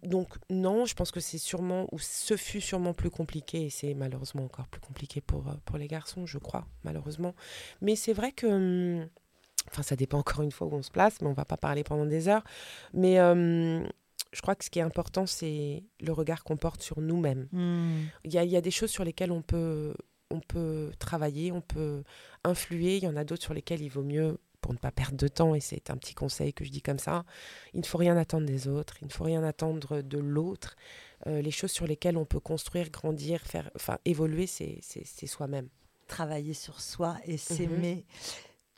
donc 0.02 0.28
non, 0.50 0.86
je 0.86 0.94
pense 0.94 1.12
que 1.12 1.20
c'est 1.20 1.38
sûrement, 1.38 1.86
ou 1.92 2.00
ce 2.00 2.36
fut 2.36 2.60
sûrement 2.60 2.94
plus 2.94 3.10
compliqué, 3.10 3.66
et 3.66 3.70
c'est 3.70 3.94
malheureusement 3.94 4.44
encore 4.44 4.66
plus 4.66 4.80
compliqué 4.80 5.20
pour, 5.20 5.44
pour 5.64 5.78
les 5.78 5.86
garçons, 5.86 6.26
je 6.26 6.38
crois, 6.38 6.66
malheureusement. 6.82 7.34
Mais 7.80 7.94
c'est 7.94 8.12
vrai 8.12 8.32
que... 8.32 8.46
Hum, 8.46 9.08
Enfin, 9.70 9.82
ça 9.82 9.96
dépend 9.96 10.18
encore 10.18 10.42
une 10.42 10.52
fois 10.52 10.66
où 10.66 10.74
on 10.74 10.82
se 10.82 10.90
place, 10.90 11.20
mais 11.20 11.28
on 11.28 11.32
va 11.32 11.44
pas 11.44 11.56
parler 11.56 11.84
pendant 11.84 12.06
des 12.06 12.28
heures. 12.28 12.44
Mais 12.94 13.18
euh, 13.18 13.82
je 14.32 14.40
crois 14.42 14.54
que 14.54 14.64
ce 14.64 14.70
qui 14.70 14.78
est 14.78 14.82
important, 14.82 15.26
c'est 15.26 15.84
le 16.00 16.12
regard 16.12 16.44
qu'on 16.44 16.56
porte 16.56 16.82
sur 16.82 17.00
nous-mêmes. 17.00 17.48
Hmm. 17.52 18.06
Il 18.24 18.32
y, 18.32 18.38
a, 18.38 18.44
y, 18.44 18.56
a, 18.56 18.60
des 18.60 18.70
choses 18.70 18.90
sur 18.90 19.04
lesquelles 19.04 19.32
on 19.32 19.42
peut 19.42 19.94
on 20.30 20.40
peut 20.40 20.92
travailler, 20.98 21.52
on 21.52 21.62
peut 21.62 22.02
influer. 22.44 22.98
Il 22.98 23.04
y 23.04 23.08
en 23.08 23.16
a 23.16 23.24
d'autres 23.24 23.42
sur 23.42 23.54
lesquels 23.54 23.80
il 23.80 23.88
vaut 23.88 24.02
mieux 24.02 24.38
pour 24.60 24.72
ne 24.72 24.78
pas 24.78 24.90
perdre 24.90 25.16
de 25.16 25.28
temps, 25.28 25.54
et 25.54 25.60
c'est 25.60 25.90
un 25.90 25.96
petit 25.96 26.14
conseil 26.14 26.52
que 26.52 26.64
je 26.64 26.70
dis 26.70 26.82
comme 26.82 26.98
ça, 26.98 27.24
il 27.74 27.80
ne 27.80 27.86
faut 27.86 27.98
rien 27.98 28.16
attendre 28.16 28.46
des 28.46 28.66
autres, 28.66 28.96
il 29.00 29.06
ne 29.06 29.12
faut 29.12 29.24
rien 29.24 29.44
attendre 29.44 30.02
de 30.02 30.18
l'autre. 30.18 30.76
Euh, 31.26 31.40
les 31.40 31.50
choses 31.50 31.70
sur 31.70 31.86
lesquelles 31.86 32.16
on 32.16 32.24
peut 32.24 32.40
construire, 32.40 32.90
grandir, 32.90 33.40
faire, 33.42 33.70
enfin 33.76 33.98
évoluer, 34.04 34.46
c'est 34.46 34.80
soi-même. 35.26 35.68
Travailler 36.06 36.54
sur 36.54 36.80
soi 36.80 37.16
et 37.24 37.32
mhm. 37.32 37.38
s'aimer. 37.38 38.04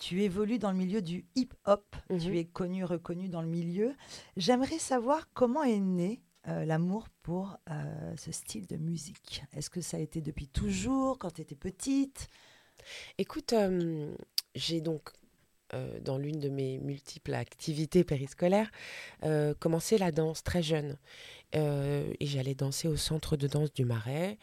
Tu 0.01 0.23
évolues 0.23 0.59
dans 0.59 0.73
le 0.73 0.79
milieu 0.79 1.03
du 1.03 1.27
hip-hop, 1.37 1.85
tu 2.09 2.31
mhm. 2.31 2.35
es 2.35 2.45
connu, 2.47 2.85
reconnu 2.85 3.29
dans 3.29 3.43
le 3.43 3.49
milieu. 3.49 3.95
J'aimerais 4.37 4.79
savoir 4.79 5.29
comment 5.35 5.63
est 5.63 5.79
né 5.79 6.23
euh, 6.49 6.65
l'amour 6.65 7.09
pour 7.23 7.59
euh, 7.71 8.17
ce 8.17 8.33
style 8.33 8.67
de 8.67 8.77
musique. 8.77 9.45
Est-ce 9.53 9.71
que 9.71 9.83
ça 9.83 9.99
a 9.99 10.01
été 10.01 10.23
depuis 10.23 10.49
toujours, 10.49 11.19
quand 11.19 11.31
tu 11.31 11.43
étais 11.43 11.55
petite? 11.55 12.29
Écoute, 13.19 13.55
j'ai 14.55 14.81
donc 14.81 15.13
euh, 15.73 16.01
dans 16.01 16.19
l'une 16.19 16.41
de 16.41 16.49
mes 16.49 16.79
multiples 16.79 17.33
activités 17.33 18.03
périscolaires, 18.03 18.73
euh, 19.23 19.55
commencé 19.55 19.99
la 19.99 20.11
danse 20.11 20.43
très 20.43 20.65
jeune. 20.65 20.99
Euh, 21.55 22.13
et 22.19 22.27
j'allais 22.27 22.57
danser 22.57 22.89
au 22.89 22.97
centre 22.97 23.37
de 23.37 23.47
danse 23.47 23.73
du 23.73 23.85
Marais. 23.85 24.37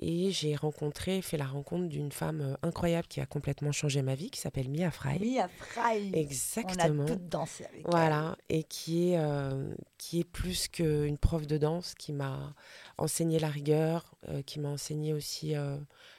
Et 0.00 0.30
j'ai 0.30 0.54
rencontré, 0.54 1.20
fait 1.22 1.36
la 1.36 1.46
rencontre 1.46 1.88
d'une 1.88 2.12
femme 2.12 2.40
euh, 2.40 2.54
incroyable 2.62 3.08
qui 3.08 3.20
a 3.20 3.26
complètement 3.26 3.72
changé 3.72 4.00
ma 4.02 4.14
vie, 4.14 4.30
qui 4.30 4.40
s'appelle 4.40 4.68
Mia 4.68 4.92
Fry. 4.92 5.18
Mia 5.18 5.48
Fry. 5.48 6.12
Exactement. 6.14 7.02
On 7.02 7.06
a 7.06 7.08
toutes 7.10 7.28
dansé 7.28 7.64
avec 7.64 7.88
voilà. 7.88 8.36
Et 8.48 8.62
qui 8.62 9.10
est, 9.10 9.18
euh, 9.18 9.74
qui 9.96 10.20
est 10.20 10.24
plus 10.24 10.68
qu'une 10.68 11.18
prof 11.18 11.46
de 11.48 11.58
danse, 11.58 11.94
qui 11.94 12.12
m'a 12.12 12.54
enseigné 12.96 13.40
la 13.40 13.48
rigueur, 13.48 14.14
euh, 14.28 14.42
qui 14.42 14.60
m'a 14.60 14.68
enseigné 14.68 15.12
aussi 15.12 15.54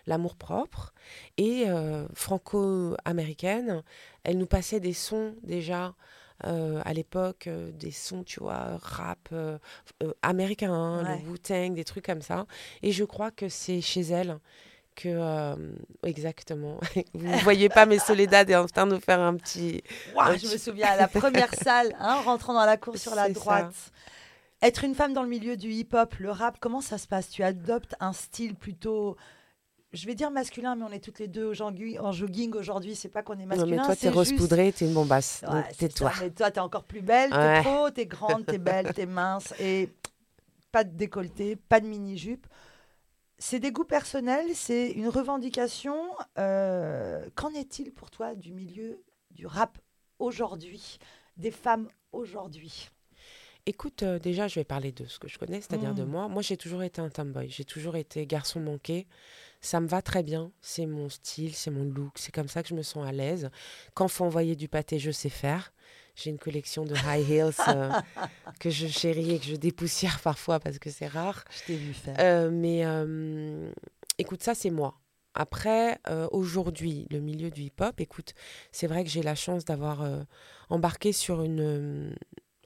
l'amour 0.05 0.35
propre. 0.35 0.93
Et 1.37 1.65
franco-américaine, 2.13 3.83
elle 4.23 4.37
nous 4.37 4.45
passait 4.45 4.79
des 4.79 4.93
sons 4.93 5.35
déjà 5.43 5.95
euh, 6.45 6.81
à 6.85 6.93
l'époque 6.93 7.47
euh, 7.47 7.71
des 7.71 7.91
sons, 7.91 8.23
tu 8.23 8.39
vois, 8.39 8.77
rap 8.81 9.29
euh, 9.33 9.57
américain, 10.21 10.71
hein, 10.71 11.03
le 11.03 11.29
Wu-Tang, 11.29 11.73
des 11.73 11.83
trucs 11.83 12.05
comme 12.05 12.21
ça. 12.21 12.45
Et 12.81 12.91
je 12.91 13.03
crois 13.03 13.31
que 13.31 13.49
c'est 13.49 13.81
chez 13.81 14.01
elle 14.01 14.39
que 14.95 15.55
exactement. 16.03 16.79
Vous 17.13 17.27
ne 17.27 17.37
voyez 17.43 17.69
pas 17.69 17.85
mes 17.85 17.99
Soledad 17.99 18.49
et 18.49 18.55
en 18.55 18.67
train 18.67 18.85
de 18.85 18.95
nous 18.95 19.01
faire 19.01 19.19
un 19.19 19.35
petit. 19.35 19.81
Je 20.15 20.51
me 20.51 20.57
souviens 20.57 20.87
à 20.87 20.97
la 20.97 21.07
première 21.07 21.53
salle, 21.63 21.95
hein, 21.99 22.21
rentrant 22.25 22.53
dans 22.53 22.65
la 22.65 22.77
cour 22.77 22.97
sur 22.97 23.15
la 23.15 23.29
droite. 23.29 23.73
Être 24.61 24.83
une 24.83 24.95
femme 24.95 25.13
dans 25.13 25.23
le 25.23 25.29
milieu 25.29 25.55
du 25.55 25.69
hip-hop, 25.69 26.15
le 26.19 26.31
rap, 26.31 26.57
comment 26.59 26.81
ça 26.81 26.97
se 26.97 27.07
passe? 27.07 27.29
Tu 27.29 27.43
adoptes 27.43 27.95
un 28.01 28.11
style 28.11 28.55
plutôt 28.55 29.15
je 29.91 30.05
vais 30.05 30.13
dire 30.13 30.29
masculin, 30.29 30.75
mais 30.75 30.85
on 30.87 30.91
est 30.91 31.03
toutes 31.03 31.19
les 31.19 31.27
deux 31.27 31.51
en 31.61 32.11
jogging 32.11 32.53
aujourd'hui. 32.55 32.95
C'est 32.95 33.09
pas 33.09 33.23
qu'on 33.23 33.39
est 33.39 33.45
masculin. 33.45 33.77
Non, 33.77 33.81
mais 33.81 33.85
toi, 33.85 33.95
t'es 33.95 34.09
rose 34.09 34.33
poudrée, 34.33 34.71
t'es 34.71 34.85
une 34.85 34.93
bombasse. 34.93 35.43
Ouais, 35.51 35.63
tais-toi. 35.77 36.11
Mais 36.21 36.29
toi, 36.29 36.51
t'es 36.51 36.59
encore 36.59 36.83
plus 36.83 37.01
belle, 37.01 37.31
t'es 37.31 37.61
trop, 37.61 37.89
t'es 37.89 38.05
grande, 38.05 38.45
t'es 38.45 38.59
belle, 38.59 38.93
t'es 38.93 39.05
mince. 39.07 39.53
Et 39.59 39.89
pas 40.71 40.83
de 40.83 40.95
décolleté, 40.95 41.55
pas 41.55 41.79
de 41.79 41.87
mini-jupe. 41.87 42.45
C'est 43.39 43.59
des 43.59 43.71
goûts 43.71 43.85
personnels, 43.85 44.47
c'est 44.53 44.91
une 44.91 45.07
revendication. 45.07 45.97
Euh, 46.37 47.25
qu'en 47.35 47.49
est-il 47.53 47.91
pour 47.91 48.11
toi 48.11 48.35
du 48.35 48.51
milieu 48.51 49.01
du 49.31 49.47
rap 49.47 49.77
aujourd'hui, 50.19 50.99
des 51.37 51.51
femmes 51.51 51.87
aujourd'hui? 52.11 52.89
Écoute, 53.65 54.03
euh, 54.03 54.19
déjà, 54.19 54.47
je 54.47 54.55
vais 54.55 54.63
parler 54.63 54.91
de 54.91 55.05
ce 55.05 55.19
que 55.19 55.27
je 55.27 55.37
connais, 55.37 55.61
c'est-à-dire 55.61 55.93
de 55.93 56.03
mmh. 56.03 56.09
moi. 56.09 56.27
Moi, 56.27 56.41
j'ai 56.41 56.57
toujours 56.57 56.83
été 56.83 57.01
un 57.01 57.09
tomboy. 57.09 57.49
J'ai 57.49 57.65
toujours 57.65 57.95
été 57.95 58.25
garçon 58.25 58.59
manqué 58.59 59.07
ça 59.61 59.79
me 59.79 59.87
va 59.87 60.01
très 60.01 60.23
bien. 60.23 60.51
C'est 60.61 60.85
mon 60.85 61.09
style, 61.09 61.53
c'est 61.53 61.71
mon 61.71 61.83
look. 61.83 62.13
C'est 62.15 62.33
comme 62.33 62.47
ça 62.47 62.63
que 62.63 62.69
je 62.69 62.75
me 62.75 62.83
sens 62.83 63.05
à 63.05 63.11
l'aise. 63.11 63.49
Quand 63.93 64.07
faut 64.07 64.25
envoyer 64.25 64.55
du 64.55 64.67
pâté, 64.67 64.99
je 64.99 65.11
sais 65.11 65.29
faire. 65.29 65.73
J'ai 66.15 66.31
une 66.31 66.37
collection 66.37 66.85
de 66.85 66.95
high 66.95 67.29
heels 67.29 67.53
euh, 67.67 67.91
que 68.59 68.69
je 68.69 68.87
chéris 68.87 69.35
et 69.35 69.39
que 69.39 69.45
je 69.45 69.55
dépoussière 69.55 70.19
parfois 70.23 70.59
parce 70.59 70.79
que 70.79 70.89
c'est 70.89 71.07
rare. 71.07 71.43
Je 71.51 71.65
t'ai 71.65 71.75
vu 71.75 71.93
faire. 71.93 72.15
Euh, 72.19 72.49
mais 72.51 72.85
euh, 72.85 73.71
écoute, 74.17 74.43
ça, 74.43 74.55
c'est 74.55 74.69
moi. 74.69 74.99
Après, 75.35 75.99
aujourd'hui, 76.31 77.07
le 77.11 77.21
milieu 77.21 77.49
du 77.49 77.61
hip-hop, 77.61 78.01
écoute, 78.01 78.33
c'est 78.73 78.87
vrai 78.87 79.05
que 79.05 79.09
j'ai 79.09 79.21
la 79.21 79.35
chance 79.35 79.63
d'avoir 79.63 80.03
embarqué 80.69 81.13
sur 81.13 81.43
une, 81.43 82.13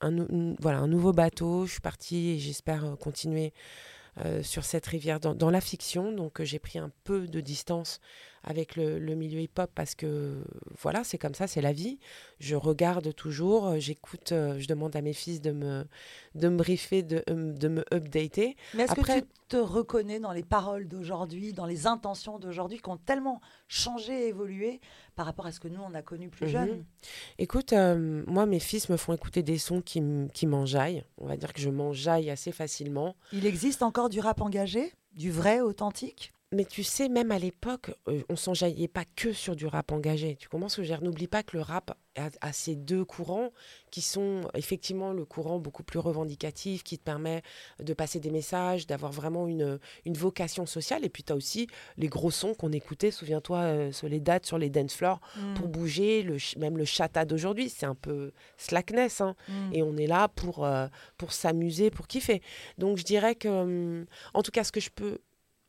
un, 0.02 0.56
voilà, 0.60 0.80
un 0.80 0.88
nouveau 0.88 1.12
bateau. 1.12 1.68
Je 1.68 1.74
suis 1.74 1.82
partie 1.82 2.30
et 2.30 2.40
j'espère 2.40 2.96
continuer 3.00 3.54
sur 4.44 4.64
cette 4.64 4.86
rivière 4.86 5.20
dans, 5.20 5.50
la 5.50 5.62
fiction. 5.62 6.12
Donc 6.12 6.40
euh, 6.40 6.46
j'ai 6.46 6.60
pris 6.60 6.80
un 6.80 6.92
peu 7.04 7.28
de 7.28 7.42
distance 7.42 8.00
avec 8.44 8.76
le, 8.76 9.00
milieu 9.16 9.40
hip-hop 9.40 9.72
parce 9.74 9.96
que 9.96 10.44
voilà, 10.82 11.04
c'est 11.04 11.18
comme 11.18 11.34
ça, 11.34 11.48
c'est 11.48 11.62
la 11.62 11.74
vie. 11.74 12.00
Je 12.40 12.56
regarde 12.56 13.14
toujours, 13.16 13.68
euh, 13.68 13.80
j'écoute, 13.80 14.30
je 14.32 14.68
demande 14.68 14.96
à 14.96 15.02
mes 15.02 15.14
fils 15.14 15.42
de 15.42 15.52
me, 15.52 15.86
de 16.36 16.50
me 16.50 16.58
briefer, 16.58 17.04
de, 17.04 17.24
de 17.28 17.68
me 17.68 17.84
updater. 17.94 18.58
Mais 18.74 18.84
est-ce 18.84 18.96
que 18.96 19.20
tu 19.20 19.26
te 19.48 19.58
reconnais 19.58 20.20
dans 20.20 20.32
les 20.32 20.44
paroles 20.44 20.88
d'aujourd'hui, 20.88 21.54
dans 21.54 21.66
les 21.66 21.88
intentions 21.88 22.40
d'aujourd'hui 22.40 22.80
qui 22.80 22.90
ont 22.90 22.98
tellement 22.98 23.40
changé 23.68 24.26
et 24.26 24.28
évolué 24.30 24.82
par 25.16 25.26
rapport 25.26 25.46
à 25.46 25.52
ce 25.52 25.60
que 25.60 25.68
nous, 25.68 25.82
on 25.82 25.94
a 25.94 26.02
connu 26.02 26.30
plus 26.30 26.50
jeune 26.50 26.70
mhm. 26.70 26.86
Écoute, 27.38 27.74
euh, 27.74 28.24
moi, 28.28 28.46
mes 28.46 28.60
fils 28.60 28.90
me 28.90 28.98
font 28.98 29.14
écouter 29.14 29.44
des 29.44 29.58
sons 29.58 29.82
qui, 29.82 30.02
qui 30.34 30.48
m'enjaillent. 30.48 31.04
On 31.18 31.28
va 31.28 31.38
dire 31.38 31.54
que 31.54 31.62
je 31.62 31.70
m'enjaille 31.70 32.30
assez 32.30 32.52
facilement. 32.52 33.16
Il 33.32 33.46
existe 33.46 33.84
encore 33.84 34.10
du 34.10 34.20
rap 34.20 34.42
engagé? 34.42 34.94
Du 35.16 35.32
vrai, 35.32 35.62
authentique? 35.62 36.33
Mais 36.54 36.66
tu 36.66 36.84
sais, 36.84 37.10
même 37.10 37.32
à 37.32 37.40
l'époque, 37.40 37.92
euh, 38.08 38.22
on 38.30 38.36
s'enjaillait 38.36 38.88
pas 38.88 39.06
que 39.16 39.34
sur 39.34 39.56
du 39.56 39.66
rap 39.66 39.92
engagé. 39.92 40.36
Tu 40.36 40.50
commences 40.50 40.80
à 40.80 40.82
dire, 40.84 41.02
n'oublie 41.02 41.28
pas 41.28 41.44
que 41.44 41.58
le 41.58 41.64
rap 41.64 41.98
a, 42.16 42.54
ces 42.54 42.76
deux 42.76 43.04
courants 43.06 43.50
qui 43.90 44.02
sont 44.02 44.42
effectivement 44.54 45.14
le 45.14 45.26
courant 45.26 45.60
beaucoup 45.60 45.84
plus 45.84 46.00
revendicatif, 46.00 46.84
qui 46.84 46.98
te 46.98 47.04
permet 47.04 47.42
de 47.80 47.94
passer 47.94 48.20
des 48.20 48.30
messages, 48.30 48.86
d'avoir 48.86 49.12
vraiment 49.12 49.48
une, 49.48 49.80
une 50.06 50.14
vocation 50.14 50.66
sociale. 50.66 51.04
Et 51.06 51.10
puis 51.10 51.24
tu 51.24 51.34
as 51.34 51.36
aussi 51.36 51.68
les 51.98 52.08
gros 52.08 52.32
sons 52.32 52.54
qu'on 52.54 52.72
écoutait, 52.72 53.12
souviens-toi, 53.12 53.58
euh, 53.58 53.92
sur 53.92 54.08
les 54.08 54.20
dates, 54.20 54.46
sur 54.46 54.58
les 54.58 54.70
dance 54.70 54.94
floors, 54.94 55.22
mm. 55.38 55.54
pour 55.56 55.68
bouger, 55.68 56.24
le, 56.24 56.38
même 56.58 56.78
le 56.78 56.86
chata 56.86 57.26
d'aujourd'hui, 57.26 57.70
c'est 57.70 57.86
un 57.86 57.96
peu 57.96 58.32
slackness. 58.58 59.22
Hein. 59.22 59.36
Mm. 59.48 59.74
Et 59.74 59.84
on 59.84 59.98
est 59.98 60.08
là 60.08 60.28
pour, 60.28 60.66
euh, 60.66 60.88
pour 61.18 61.34
s'amuser, 61.34 61.90
pour 61.90 62.08
kiffer. 62.08 62.42
Donc 62.78 62.98
je 62.98 63.04
dirais 63.04 63.36
que, 63.36 63.48
hum, 63.48 64.06
en 64.34 64.44
tout 64.44 64.52
cas, 64.52 64.64
ce 64.64 64.72
que 64.72 64.80
je 64.80 64.90
peux 64.90 65.20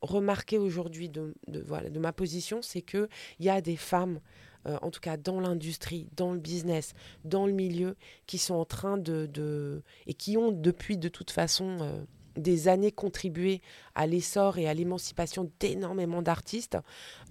remarquer 0.05 0.59
aujourd'hui 0.59 1.09
de, 1.09 1.35
voilà, 1.67 1.91
de 1.91 1.99
ma 1.99 2.13
position, 2.13 2.63
c'est 2.63 2.83
qu'il 2.83 3.09
y 3.41 3.49
a 3.49 3.61
des 3.61 3.77
femmes, 3.77 4.21
euh, 4.67 4.79
en 4.83 4.91
tout 4.91 5.01
cas 5.01 5.17
dans 5.17 5.41
l'industrie, 5.41 6.09
dans 6.17 6.33
le 6.33 6.39
business, 6.39 6.95
dans 7.25 7.47
le 7.47 7.53
milieu, 7.53 7.97
qui 8.27 8.39
sont 8.39 8.55
en 8.55 8.65
train 8.65 8.99
de... 8.99 9.83
et 10.07 10.15
qui 10.15 10.37
ont 10.37 10.53
depuis 10.53 10.97
de 10.97 11.09
toute 11.09 11.31
façon... 11.31 11.79
Euh, 11.81 12.05
des 12.37 12.67
années 12.67 12.91
contribué 12.91 13.63
à 13.95 14.09
l'essor 14.09 14.59
et 14.59 14.69
à 14.69 14.75
l'émancipation 14.75 15.53
d'énormément 15.61 16.21
d'artistes 16.21 16.77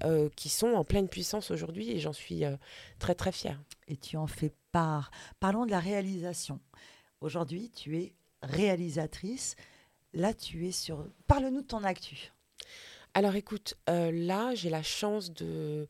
euh, 0.06 0.30
qui 0.38 0.48
sont 0.48 0.76
en 0.76 0.86
pleine 0.86 1.10
puissance 1.10 1.52
aujourd'hui 1.52 1.92
et 1.92 2.00
j'en 2.00 2.14
suis 2.14 2.44
très 3.00 3.14
très 3.14 3.34
fière. 3.34 3.62
Et 3.90 3.98
tu 3.98 4.16
en 4.16 4.28
fais 4.28 4.54
part. 4.72 5.12
Parlons 5.42 5.66
de 5.66 5.72
la 5.72 5.82
réalisation. 5.82 6.62
Aujourd'hui, 7.20 7.70
tu 7.70 7.98
es 7.98 8.14
réalisatrice. 8.44 9.58
Là, 10.14 10.34
tu 10.34 10.68
es 10.68 10.72
sur... 10.72 11.06
Parle-nous 11.28 11.62
de 11.62 11.68
ton 11.68 11.84
actu. 11.84 12.32
Alors 13.16 13.36
écoute, 13.36 13.76
euh, 13.90 14.12
là 14.12 14.56
j'ai 14.56 14.72
la 14.72 14.82
chance 14.82 15.32
de, 15.32 15.88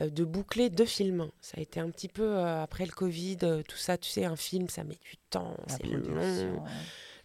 euh, 0.00 0.10
de 0.10 0.24
boucler 0.24 0.70
deux 0.70 0.84
films. 0.84 1.30
Ça 1.40 1.58
a 1.58 1.60
été 1.60 1.78
un 1.78 1.88
petit 1.90 2.08
peu 2.08 2.36
euh, 2.36 2.62
après 2.62 2.84
le 2.84 2.90
Covid, 2.90 3.38
tout 3.68 3.76
ça, 3.76 3.96
tu 3.96 4.10
sais, 4.10 4.24
un 4.24 4.34
film, 4.34 4.68
ça 4.68 4.82
met 4.82 4.98
du 5.04 5.16
temps, 5.30 5.56
c'est 5.68 5.84
long, 5.86 6.64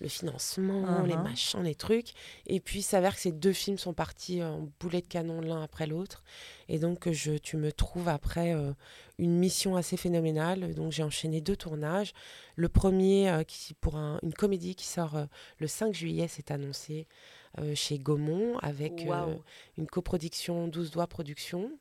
le 0.02 0.08
financement, 0.08 1.04
les 1.04 1.16
uh-huh. 1.16 1.24
machins, 1.24 1.62
les 1.62 1.76
trucs. 1.76 2.14
Et 2.46 2.62
puis 2.62 2.80
il 2.80 2.84
s'avère 2.84 3.16
que 3.16 3.22
ces 3.22 3.34
deux 3.34 3.52
films 3.52 3.78
sont 3.78 3.94
partis 3.94 4.42
en 4.42 4.70
boulet 4.80 5.02
de 5.02 5.08
canon 5.08 5.42
l'un 5.42 5.62
après 5.62 5.88
l'autre. 5.88 6.24
Et 6.70 6.80
donc 6.80 7.12
je, 7.12 7.34
tu 7.34 7.58
me 7.58 7.74
trouves 7.74 8.08
après 8.08 8.56
une 9.18 9.36
mission 9.36 9.76
assez 9.76 9.98
phénoménale. 9.98 10.74
Donc 10.74 10.94
j'ai 10.94 11.04
enchaîné 11.04 11.42
deux 11.42 11.58
tournages. 11.58 12.14
Le 12.56 12.70
premier, 12.70 13.44
qui, 13.46 13.74
pour 13.74 13.98
une 13.98 14.34
comédie 14.34 14.76
qui 14.76 14.86
sort 14.86 15.18
le 15.58 15.68
5 15.68 15.94
juillet, 15.94 16.30
c'est 16.30 16.52
annoncé. 16.52 17.06
Euh, 17.58 17.74
chez 17.74 17.98
Gaumont 17.98 18.60
avec 18.60 19.08
euh, 19.08 19.36
une 19.78 19.88
coproduction 19.88 20.68
12 20.68 20.92
doigts 20.92 21.08
production. 21.08 21.72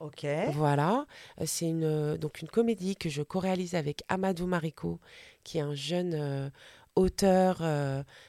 Ok. 0.00 0.26
Voilà, 0.52 1.06
euh, 1.40 1.44
c'est 1.46 1.66
une 1.66 2.16
donc 2.18 2.40
une 2.40 2.48
comédie 2.48 2.94
que 2.94 3.08
je 3.08 3.22
co-réalise 3.22 3.74
avec 3.74 4.04
Amadou 4.08 4.46
Mariko, 4.46 5.00
qui 5.44 5.58
est 5.58 5.62
un 5.62 5.74
jeune 5.74 6.52
auteur 6.94 7.62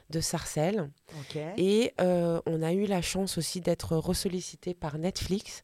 de 0.10 0.22
Sarcelles. 0.22 0.90
Ok. 1.20 1.38
Et 1.58 1.94
on 2.00 2.62
a 2.64 2.74
eu 2.74 2.86
la 2.86 3.02
chance 3.02 3.38
aussi 3.38 3.62
d'être 3.62 3.98
ressollicité 3.98 4.74
par 4.74 4.98
Netflix 4.98 5.64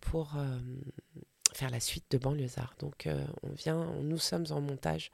pour 0.00 0.34
faire 1.52 1.70
la 1.70 1.80
suite 1.80 2.04
de 2.10 2.18
Banlieusard. 2.18 2.74
Donc 2.78 3.08
on 3.42 3.50
vient, 3.50 3.86
nous 4.02 4.18
sommes 4.18 4.46
en 4.50 4.60
montage 4.60 5.10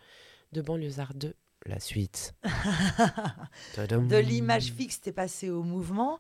de 0.53 0.61
Banlieusard 0.61 1.15
2 1.15 1.35
la 1.67 1.81
suite. 1.81 2.35
de 3.77 4.17
l'image 4.17 4.73
fixe, 4.73 5.01
t'es 5.01 5.13
passé 5.13 5.51
au 5.51 5.63
mouvement. 5.63 6.19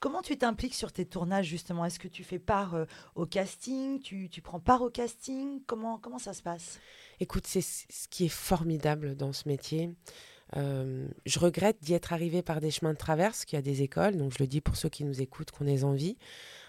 Comment 0.00 0.20
tu 0.20 0.36
t'impliques 0.36 0.74
sur 0.74 0.92
tes 0.92 1.06
tournages 1.06 1.46
justement? 1.46 1.84
Est-ce 1.84 1.98
que 1.98 2.08
tu 2.08 2.24
fais 2.24 2.38
part 2.38 2.74
euh, 2.74 2.84
au 3.14 3.24
casting? 3.24 4.00
Tu, 4.00 4.28
tu, 4.28 4.42
prends 4.42 4.60
part 4.60 4.82
au 4.82 4.90
casting? 4.90 5.62
Comment, 5.66 5.98
comment 5.98 6.18
ça 6.18 6.34
se 6.34 6.42
passe? 6.42 6.78
Écoute, 7.20 7.46
c'est 7.46 7.62
ce 7.62 8.08
qui 8.10 8.26
est 8.26 8.28
formidable 8.28 9.16
dans 9.16 9.32
ce 9.32 9.48
métier. 9.48 9.94
Euh, 10.56 11.08
je 11.24 11.38
regrette 11.38 11.82
d'y 11.82 11.94
être 11.94 12.12
arrivé 12.12 12.42
par 12.42 12.60
des 12.60 12.70
chemins 12.70 12.92
de 12.92 12.98
traverse, 12.98 13.44
qu'il 13.44 13.56
y 13.56 13.58
a 13.58 13.62
des 13.62 13.82
écoles, 13.82 14.16
donc 14.16 14.32
je 14.32 14.38
le 14.40 14.46
dis 14.46 14.60
pour 14.60 14.76
ceux 14.76 14.88
qui 14.88 15.04
nous 15.04 15.22
écoutent, 15.22 15.50
qu'on 15.50 15.66
ait 15.66 15.84
envie. 15.84 16.16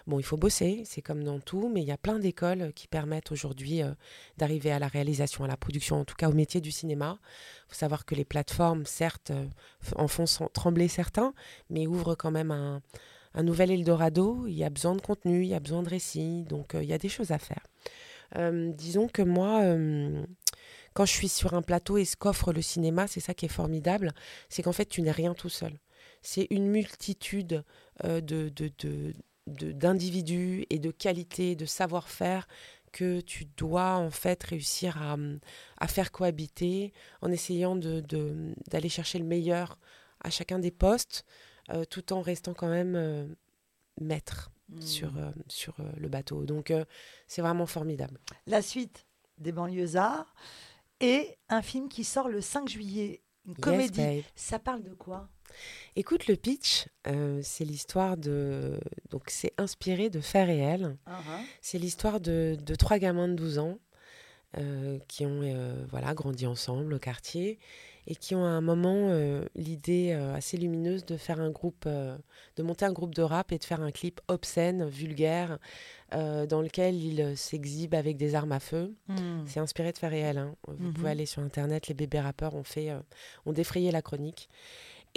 Bon, 0.07 0.19
il 0.19 0.23
faut 0.23 0.37
bosser, 0.37 0.83
c'est 0.85 1.01
comme 1.01 1.23
dans 1.23 1.39
tout, 1.39 1.67
mais 1.67 1.81
il 1.81 1.87
y 1.87 1.91
a 1.91 1.97
plein 1.97 2.19
d'écoles 2.19 2.71
qui 2.73 2.87
permettent 2.87 3.31
aujourd'hui 3.31 3.81
euh, 3.81 3.91
d'arriver 4.37 4.71
à 4.71 4.77
la 4.77 4.87
réalisation, 4.87 5.43
à 5.43 5.47
la 5.47 5.57
production, 5.57 5.99
en 5.99 6.05
tout 6.05 6.13
cas 6.15 6.29
au 6.29 6.33
métier 6.33 6.61
du 6.61 6.71
cinéma. 6.71 7.17
Il 7.65 7.69
faut 7.69 7.79
savoir 7.79 8.05
que 8.05 8.13
les 8.13 8.25
plateformes, 8.25 8.85
certes, 8.85 9.31
euh, 9.31 9.47
en 9.95 10.07
font 10.07 10.25
trembler 10.53 10.89
certains, 10.89 11.33
mais 11.71 11.87
ouvrent 11.87 12.13
quand 12.13 12.29
même 12.29 12.51
un, 12.51 12.81
nouvel 13.41 13.71
Eldorado. 13.71 14.45
Il 14.45 14.53
y 14.53 14.63
a 14.63 14.69
besoin 14.69 14.95
de 14.95 15.01
contenu, 15.01 15.41
il 15.41 15.47
y 15.47 15.55
a 15.55 15.59
besoin 15.59 15.81
de 15.81 15.89
récits, 15.89 16.43
donc 16.43 16.75
euh, 16.75 16.83
il 16.83 16.89
y 16.89 16.93
a 16.93 16.99
des 16.99 17.09
choses 17.09 17.31
à 17.31 17.39
faire. 17.39 17.65
disons 18.77 19.07
que 19.07 19.23
moi, 19.23 19.61
quand 20.93 21.05
je 21.05 21.11
suis 21.11 21.29
sur 21.29 21.53
un 21.55 21.61
plateau 21.61 21.97
et 21.97 22.05
ce 22.05 22.15
qu'offre 22.15 22.53
le 22.53 22.61
cinéma, 22.61 23.07
c'est 23.07 23.19
ça 23.21 23.33
qui 23.33 23.45
est 23.45 23.49
formidable, 23.49 24.13
c'est 24.49 24.61
qu'en 24.61 24.71
fait, 24.71 24.85
tu 24.85 25.01
n'es 25.01 25.11
rien 25.11 25.33
tout 25.33 25.49
seul. 25.49 25.79
C'est 26.21 26.47
une 26.49 26.67
multitude 26.67 27.63
de, 28.03 28.51
d'individus 29.47 30.65
et 30.69 30.79
de 30.79 30.91
qualité, 30.91 31.55
de 31.55 31.65
savoir-faire 31.65 32.47
que 32.91 33.19
tu 33.19 33.45
dois 33.57 33.97
en 33.97 34.09
fait 34.09 34.41
réussir 34.41 35.01
à, 35.01 35.17
à 35.79 35.87
faire 35.87 36.11
cohabiter 36.11 36.93
en 37.21 37.29
essayant 37.29 37.75
d'aller 37.75 38.01
de, 38.03 38.87
chercher 38.87 39.19
le 39.19 39.25
meilleur 39.25 39.77
à 40.21 40.29
chacun 40.29 40.59
des 40.59 40.71
postes, 40.71 41.25
euh, 41.71 41.83
tout 41.83 42.13
en 42.13 42.21
restant 42.21 42.53
quand 42.53 42.69
même 42.69 42.95
euh, 42.95 43.27
maître 43.99 44.49
mmh. 44.69 44.81
sur, 44.81 45.17
euh, 45.17 45.31
sur 45.49 45.75
le 45.97 46.07
bateau. 46.07 46.45
Donc 46.45 46.71
c'est 47.27 47.41
vraiment 47.41 47.65
formidable. 47.65 48.17
La 48.47 48.61
suite 48.61 49.05
des 49.37 49.51
banlieusards 49.51 50.33
et 51.01 51.37
un 51.49 51.61
film 51.61 51.89
qui 51.89 52.05
sort 52.05 52.29
le 52.29 52.39
5 52.39 52.69
juillet, 52.69 53.21
une 53.45 53.55
comédie. 53.55 54.23
Ça 54.35 54.57
parle 54.57 54.83
de 54.83 54.93
quoi? 54.93 55.29
Écoute, 55.97 56.27
le 56.27 56.35
pitch, 56.35 56.87
euh, 57.07 57.39
c'est 57.41 57.63
l'histoire 57.63 58.17
de. 58.17 58.77
Donc, 59.11 59.23
c'est 59.27 59.53
inspiré 59.57 60.09
de 60.09 60.19
faits 60.19 60.47
réels. 60.47 60.97
Uh-huh. 61.07 61.41
C'est 61.61 61.77
l'histoire 61.77 62.19
de, 62.19 62.57
trois 62.77 62.99
gamins 62.99 63.29
de 63.29 63.35
12 63.35 63.59
ans 63.59 63.77
euh, 64.57 64.99
qui 65.07 65.25
ont 65.25 65.39
euh, 65.41 65.85
voilà, 65.89 66.13
grandi 66.13 66.45
ensemble 66.45 66.93
au 66.93 66.99
quartier 66.99 67.59
et 68.07 68.15
qui 68.15 68.35
ont 68.35 68.43
à 68.43 68.49
un 68.49 68.61
moment 68.61 69.09
l'idée 69.55 70.11
assez 70.11 70.57
lumineuse 70.57 71.05
de 71.05 71.17
faire 71.17 71.39
un 71.41 71.49
groupe, 71.49 71.87
de 71.87 72.61
monter 72.63 72.85
un 72.85 72.91
groupe 72.91 73.15
de 73.15 73.23
rap 73.23 73.51
et 73.51 73.57
de 73.57 73.63
faire 73.63 73.81
un 73.81 73.89
clip 73.89 74.21
obscène, 74.27 74.87
vulgaire, 74.87 75.57
dans 76.11 76.61
lequel 76.61 76.93
ils 76.93 77.35
s'exhibent 77.35 77.95
avec 77.95 78.15
des 78.17 78.35
armes 78.35 78.51
à 78.51 78.59
feu. 78.59 78.93
Hmm. 79.07 79.47
C'est 79.47 79.59
inspiré 79.59 79.91
de 79.91 79.97
faits 79.97 80.11
réels. 80.11 80.37
Hein. 80.37 80.55
Vous 80.67 80.91
pouvez 80.91 81.07
mm-hmm. 81.07 81.11
aller 81.11 81.25
sur 81.25 81.41
internet, 81.41 81.87
les 81.87 81.95
bébés 81.95 82.19
rappeurs 82.19 82.53
ont 82.53 82.63
fait, 82.63 82.91
ont 83.47 83.53
défrayé 83.53 83.89
la 83.89 84.03
chronique. 84.03 84.49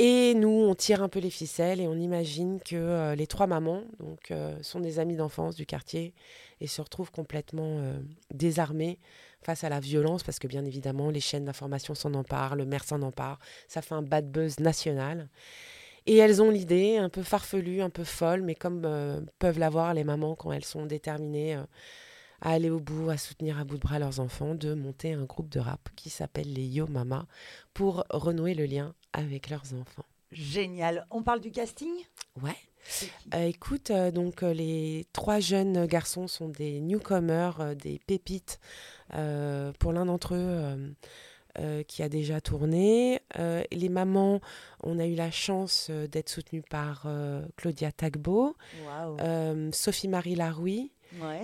Et 0.01 0.35
nous, 0.35 0.49
on 0.49 0.77
tire 0.77 1.03
un 1.03 1.09
peu 1.09 1.19
les 1.19 1.29
ficelles 1.29 1.81
et 1.81 1.89
on 1.89 1.97
imagine 1.97 2.61
que 2.61 2.77
euh, 2.77 3.15
les 3.17 3.27
trois 3.27 3.49
mamans 3.49 3.83
donc, 3.99 4.31
euh, 4.31 4.57
sont 4.63 4.79
des 4.79 5.01
amies 5.01 5.17
d'enfance 5.17 5.57
du 5.57 5.67
quartier 5.67 6.15
et 6.61 6.69
se 6.69 6.81
retrouvent 6.81 7.11
complètement 7.11 7.79
euh, 7.81 7.99
désarmées 8.33 9.01
face 9.43 9.65
à 9.65 9.69
la 9.69 9.81
violence, 9.81 10.23
parce 10.23 10.39
que 10.39 10.47
bien 10.47 10.65
évidemment, 10.65 11.11
les 11.11 11.19
chaînes 11.19 11.47
d'information 11.47 11.97
s'en 11.97 12.15
emparent, 12.15 12.55
le 12.55 12.65
maire 12.65 12.85
s'en 12.85 13.03
empare, 13.03 13.41
ça 13.67 13.83
fait 13.83 13.95
un 13.95 14.03
bad 14.03 14.31
buzz 14.31 14.61
national. 14.61 15.29
Et 16.07 16.17
elles 16.17 16.41
ont 16.43 16.51
l'idée, 16.51 16.97
un 16.97 17.09
peu 17.09 17.25
farfelue, 17.25 17.81
un 17.81 17.91
peu 17.91 18.05
folle, 18.05 18.43
mais 18.43 18.55
comme 18.55 18.83
peuvent 19.39 19.59
l'avoir 19.59 19.95
les 19.95 20.05
mamans 20.05 20.37
quand 20.37 20.53
elles 20.53 20.65
sont 20.65 20.87
déterminées 20.87 21.61
à 22.41 22.51
aller 22.51 22.71
au 22.71 22.81
bout, 22.81 23.11
à 23.11 23.17
soutenir 23.17 23.59
à 23.59 23.65
bout 23.65 23.77
de 23.77 23.83
bras 23.83 23.99
leurs 23.99 24.21
enfants, 24.21 24.55
de 24.55 24.75
monter 24.75 25.13
un 25.13 25.25
groupe 25.25 25.49
de 25.49 25.61
rap 25.61 25.89
qui 25.97 26.11
s'appelle 26.11 26.53
les 26.53 26.67
Yo 26.67 26.87
Mama 26.87 27.27
pour 27.75 28.05
renouer 28.11 28.55
le 28.55 28.65
lien 28.65 28.95
avec 29.13 29.51
leurs 29.51 29.75
enfants. 29.75 30.05
Génial. 30.31 31.07
On 31.11 31.23
parle 31.23 31.41
du 31.41 31.51
casting? 31.51 31.93
Ouais. 32.43 32.57
Euh, 33.35 33.47
écoute, 33.47 33.91
euh, 33.91 34.11
donc 34.11 34.43
euh, 34.43 34.53
les 34.53 35.07
trois 35.13 35.41
jeunes 35.41 35.87
garçons 35.87 36.27
sont 36.27 36.49
des 36.49 36.81
newcomers, 36.81 37.77
des 37.77 38.01
pépites. 38.07 38.61
pour 39.11 39.93
l'un 39.93 40.07
d'entre 40.07 40.35
eux, 40.35 40.95
qui 41.89 42.03
a 42.03 42.09
déjà 42.09 42.41
tourné. 42.41 43.21
les 43.37 43.89
mamans, 43.89 44.41
on 44.83 44.99
a 44.99 45.07
eu 45.07 45.15
la 45.15 45.31
chance 45.31 45.91
d'être 45.91 46.29
soutenues 46.29 46.63
par 46.63 47.07
Claudia 47.57 47.91
Tagbo, 47.91 48.55
Sophie-Marie 49.73 50.37
Laroui, 50.37 50.93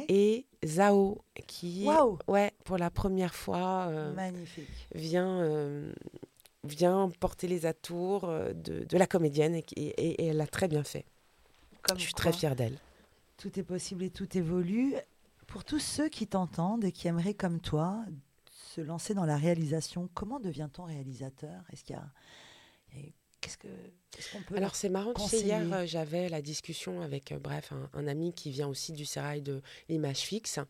et 0.08 0.46
Zao, 0.64 1.24
qui, 1.46 1.86
ouais, 2.28 2.52
pour 2.64 2.78
la 2.78 2.90
première 2.90 3.34
fois, 3.34 3.86
euh, 3.88 4.14
vient, 4.94 5.40
euh, 5.40 5.92
vient 6.64 7.10
porter 7.20 7.48
les 7.48 7.66
atours 7.66 8.24
euh, 8.24 8.52
de, 8.52 8.84
de 8.84 8.98
la 8.98 9.06
comédienne 9.06 9.54
et, 9.54 9.64
et, 9.76 10.26
elle 10.26 10.36
l'a 10.36 10.46
très 10.46 10.68
bien 10.68 10.84
fait. 10.84 11.06
Je 11.96 12.00
suis 12.00 12.14
très 12.14 12.32
fière 12.32 12.56
d'elle. 12.56 12.78
Tout 13.36 13.58
est 13.58 13.64
possible 13.64 14.04
et 14.04 14.10
tout 14.10 14.36
évolue. 14.38 14.94
Pour 15.46 15.64
tous 15.64 15.80
ceux 15.80 16.08
qui 16.08 16.26
t'entendent 16.26 16.84
et 16.84 16.92
qui 16.92 17.08
aimeraient, 17.08 17.34
comme 17.34 17.60
toi, 17.60 18.04
se 18.50 18.80
lancer 18.80 19.12
dans 19.12 19.26
la 19.26 19.36
réalisation, 19.36 20.08
comment 20.14 20.40
devient-on 20.40 20.84
réalisateur? 20.84 21.62
Est-ce 21.72 21.84
qu'il 21.84 21.96
y 21.96 21.98
a 21.98 22.10
Qu'est-ce 23.44 23.58
que 23.58 24.56
Alors 24.56 24.74
c'est 24.74 24.88
marrant, 24.88 25.12
tu 25.12 25.28
sais, 25.28 25.40
hier 25.40 25.60
euh, 25.70 25.84
j'avais 25.84 26.30
la 26.30 26.40
discussion 26.40 27.02
avec, 27.02 27.30
euh, 27.30 27.38
bref, 27.38 27.74
un, 27.92 28.06
ami 28.06 28.32
qui 28.32 28.50
vient 28.50 28.68
aussi 28.68 28.92
du 28.92 29.04
sérail 29.04 29.42
de 29.42 29.60
l'image 29.90 30.20
fixe. 30.20 30.60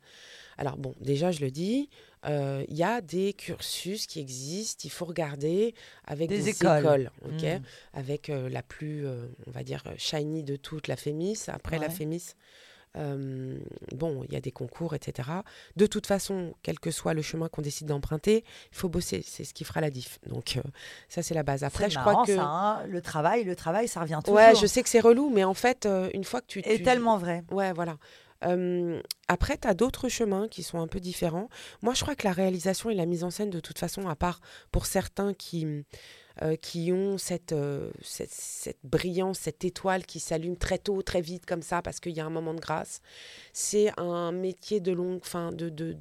Alors 0.58 0.76
bon, 0.76 0.92
déjà 1.00 1.30
je 1.30 1.38
le 1.38 1.52
dis, 1.52 1.88
euh, 2.26 2.64
il 2.68 2.76
y 2.76 2.82
a 2.82 3.00
des 3.00 3.32
cursus 3.32 4.08
qui 4.08 4.18
existent, 4.18 4.82
il 4.84 4.90
faut 4.90 5.04
regarder 5.04 5.72
avec 6.04 6.28
des, 6.28 6.48
écoles, 6.48 7.12
ok, 7.24 7.42
mmh. 7.42 7.62
avec 7.92 8.26
la 8.28 8.62
plus, 8.64 9.06
on 9.06 9.50
va 9.52 9.62
dire, 9.62 9.84
shiny 9.96 10.42
de 10.42 10.56
toutes, 10.56 10.88
la 10.88 10.96
Fémis. 10.96 11.44
Après 11.46 11.78
la 11.78 11.90
Fémis, 11.90 12.34
euh, 12.96 13.58
bon, 13.94 14.24
il 14.28 14.32
y 14.32 14.36
a 14.36 14.40
des 14.40 14.52
concours, 14.52 14.94
etc. 14.94 15.28
De 15.76 15.86
toute 15.86 16.06
façon, 16.06 16.54
quel 16.62 16.78
que 16.78 16.90
soit 16.90 17.14
le 17.14 17.22
chemin 17.22 17.48
qu'on 17.48 17.62
décide 17.62 17.88
d'emprunter, 17.88 18.44
il 18.72 18.76
faut 18.76 18.88
bosser. 18.88 19.22
C'est 19.26 19.44
ce 19.44 19.54
qui 19.54 19.64
fera 19.64 19.80
la 19.80 19.90
diff. 19.90 20.18
Donc, 20.26 20.56
euh, 20.56 20.62
ça, 21.08 21.22
c'est 21.22 21.34
la 21.34 21.42
base. 21.42 21.64
Après, 21.64 21.90
je 21.90 21.98
crois 21.98 22.24
que. 22.24 22.36
Ça, 22.36 22.44
hein. 22.44 22.86
le 22.86 23.00
travail, 23.00 23.44
le 23.44 23.56
travail, 23.56 23.88
ça 23.88 24.00
revient 24.00 24.20
toujours. 24.24 24.36
Ouais, 24.36 24.54
je 24.54 24.66
sais 24.66 24.82
que 24.82 24.88
c'est 24.88 25.00
relou, 25.00 25.30
mais 25.30 25.44
en 25.44 25.54
fait, 25.54 25.86
euh, 25.86 26.08
une 26.14 26.24
fois 26.24 26.40
que 26.40 26.46
tu. 26.46 26.60
Et 26.60 26.82
tellement 26.82 27.18
vrai. 27.18 27.42
Ouais, 27.50 27.72
voilà. 27.72 27.96
Après, 29.28 29.58
tu 29.58 29.68
as 29.68 29.74
d'autres 29.74 30.08
chemins 30.08 30.48
qui 30.48 30.62
sont 30.62 30.80
un 30.80 30.86
peu 30.86 31.00
différents. 31.00 31.48
Moi, 31.82 31.94
je 31.94 32.02
crois 32.02 32.14
que 32.14 32.26
la 32.26 32.32
réalisation 32.32 32.90
et 32.90 32.94
la 32.94 33.06
mise 33.06 33.24
en 33.24 33.30
scène, 33.30 33.50
de 33.50 33.60
toute 33.60 33.78
façon, 33.78 34.08
à 34.08 34.16
part 34.16 34.40
pour 34.70 34.86
certains 34.86 35.34
qui 35.34 35.84
euh, 36.42 36.56
qui 36.56 36.90
ont 36.90 37.16
cette, 37.16 37.54
cette, 38.02 38.78
brillance, 38.82 39.38
cette 39.38 39.64
étoile 39.64 40.04
qui 40.04 40.18
s'allume 40.18 40.56
très 40.56 40.78
tôt, 40.78 41.00
très 41.00 41.20
vite 41.20 41.46
comme 41.46 41.62
ça, 41.62 41.80
parce 41.80 42.00
qu'il 42.00 42.10
y 42.10 42.18
a 42.18 42.26
un 42.26 42.30
moment 42.30 42.54
de 42.54 42.60
grâce. 42.60 43.00
C'est 43.52 43.92
un 44.00 44.32
métier 44.32 44.80
de 44.80 44.90
longue, 44.90 45.24
fin, 45.24 45.52
de, 45.52 45.68
de, 45.68 45.92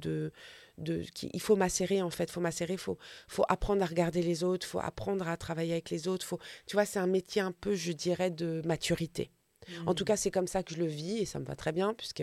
de, 0.78 1.02
qui, 1.14 1.30
il 1.32 1.40
faut 1.40 1.54
macérer 1.54 2.02
en 2.02 2.10
fait, 2.10 2.32
faut 2.32 2.40
macérer, 2.40 2.76
faut, 2.76 2.98
faut 3.28 3.44
apprendre 3.48 3.82
à 3.84 3.86
regarder 3.86 4.22
les 4.22 4.42
autres, 4.42 4.66
faut 4.66 4.80
apprendre 4.80 5.28
à 5.28 5.36
travailler 5.36 5.72
avec 5.72 5.90
les 5.90 6.08
autres, 6.08 6.26
faut, 6.26 6.40
tu 6.66 6.74
vois, 6.74 6.84
c'est 6.84 6.98
un 6.98 7.06
métier 7.06 7.40
un 7.40 7.52
peu, 7.52 7.76
je 7.76 7.92
dirais, 7.92 8.30
de 8.30 8.60
maturité. 8.64 9.30
En 9.86 9.94
tout 9.94 10.04
mm. 10.04 10.06
cas, 10.06 10.16
c'est 10.16 10.30
comme 10.30 10.46
ça 10.46 10.62
que 10.62 10.74
je 10.74 10.78
le 10.78 10.86
vis 10.86 11.18
et 11.18 11.24
ça 11.24 11.38
me 11.38 11.44
va 11.44 11.56
très 11.56 11.72
bien 11.72 11.94
puisque 11.94 12.22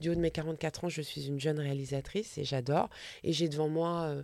du 0.00 0.10
haut 0.10 0.14
de 0.14 0.20
mes 0.20 0.30
44 0.30 0.84
ans, 0.84 0.88
je 0.88 1.02
suis 1.02 1.26
une 1.26 1.40
jeune 1.40 1.58
réalisatrice 1.58 2.38
et 2.38 2.44
j'adore. 2.44 2.88
Et 3.24 3.32
j'ai 3.32 3.48
devant 3.48 3.68
moi 3.68 4.02
euh, 4.04 4.22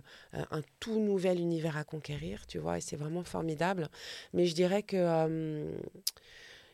un 0.51 0.61
tout 0.79 0.99
nouvel 0.99 1.39
univers 1.39 1.77
à 1.77 1.83
conquérir, 1.83 2.47
tu 2.47 2.57
vois, 2.57 2.77
et 2.77 2.81
c'est 2.81 2.95
vraiment 2.95 3.23
formidable. 3.23 3.89
Mais 4.33 4.45
je 4.45 4.55
dirais 4.55 4.83
que, 4.83 4.97
euh, 4.97 5.71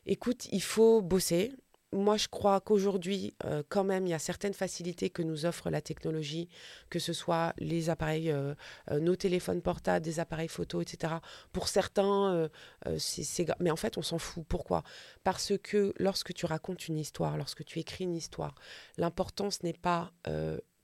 écoute, 0.06 0.48
il 0.52 0.62
faut 0.62 1.02
bosser 1.02 1.54
moi, 1.94 2.18
je 2.18 2.28
crois 2.28 2.60
qu'aujourd'hui, 2.60 3.34
euh, 3.46 3.64
quand 3.70 3.84
même, 3.84 4.06
il 4.06 4.10
y 4.10 4.14
a 4.14 4.20
certaines 4.20 4.54
facilités 4.54 5.10
que 5.10 5.22
nous 5.22 5.46
offre 5.46 5.70
la 5.70 5.82
technologie, 5.82 6.50
que 6.90 7.00
ce 7.00 7.14
soit 7.14 7.54
les 7.58 7.90
appareils, 7.90 8.32
euh, 8.32 8.54
euh, 8.92 9.00
nos 9.00 9.16
téléphones 9.16 9.62
portables, 9.62 10.04
des 10.04 10.20
appareils 10.20 10.48
photo, 10.48 10.82
etc. 10.82 11.16
Pour 11.52 11.68
certains, 11.68 12.50
c'est, 12.98 13.48
mais 13.60 13.72
en 13.72 13.76
fait, 13.76 13.98
on 13.98 14.02
s'en 14.02 14.18
fout. 14.18 14.44
Pourquoi? 14.48 14.84
Parce 15.24 15.54
que 15.62 15.94
lorsque 15.98 16.34
tu 16.34 16.46
racontes 16.46 16.88
une 16.88 16.98
histoire, 16.98 17.38
lorsque 17.38 17.64
tu 17.64 17.80
écris 17.80 18.04
une 18.04 18.16
histoire, 18.16 18.56
l'importance 18.98 19.64
n'est 19.64 19.74
pas 19.74 20.12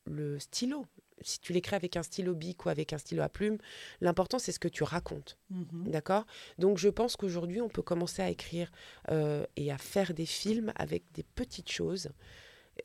le 0.06 0.39
stylo, 0.39 0.86
si 1.22 1.40
tu 1.40 1.54
l'écris 1.54 1.76
avec 1.76 1.98
un 1.98 2.04
stylo 2.04 2.34
bic 2.34 2.66
ou 2.66 2.70
avec 2.70 2.94
un 2.94 2.98
stylo 2.98 3.22
à 3.24 3.30
plume, 3.30 3.58
l'important 4.02 4.40
c'est 4.40 4.52
ce 4.52 4.60
que 4.60 4.68
tu 4.68 4.84
racontes. 4.84 5.38
Mhm. 5.50 5.92
D'accord? 5.92 6.26
Donc 6.58 6.78
je 6.78 6.90
pense 6.90 7.16
qu'aujourd'hui 7.16 7.62
on 7.62 7.70
peut 7.70 7.82
commencer 7.82 8.22
à 8.22 8.30
écrire 8.30 8.72
euh, 9.12 9.46
et 9.56 9.72
à 9.72 9.78
faire 9.78 10.14
des 10.14 10.26
films 10.26 10.72
avec 10.76 11.04
des 11.14 11.24
petites 11.24 11.72
choses 11.72 12.10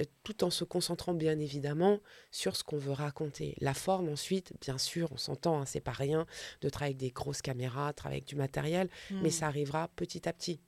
euh, 0.00 0.04
tout 0.22 0.44
en 0.44 0.50
se 0.50 0.64
concentrant 0.64 1.14
bien 1.14 1.38
évidemment 1.38 2.00
sur 2.30 2.56
ce 2.56 2.64
qu'on 2.64 2.78
veut 2.78 2.92
raconter. 2.92 3.54
La 3.60 3.74
forme 3.74 4.08
ensuite, 4.08 4.52
bien 4.60 4.78
sûr, 4.78 5.12
on 5.12 5.16
s'entend, 5.16 5.60
hein, 5.60 5.66
c'est 5.66 5.80
pas 5.80 5.92
rien 5.92 6.26
de 6.60 6.68
travailler 6.68 6.94
avec 6.94 6.98
des 6.98 7.10
grosses 7.10 7.42
caméras, 7.42 7.92
travailler 7.92 8.20
avec 8.20 8.28
du 8.28 8.36
matériel, 8.36 8.88
mais 9.10 9.22
mhm. 9.22 9.30
ça 9.30 9.46
arrivera 9.46 9.88
petit 9.96 10.28
à 10.28 10.32
petit. 10.32 10.60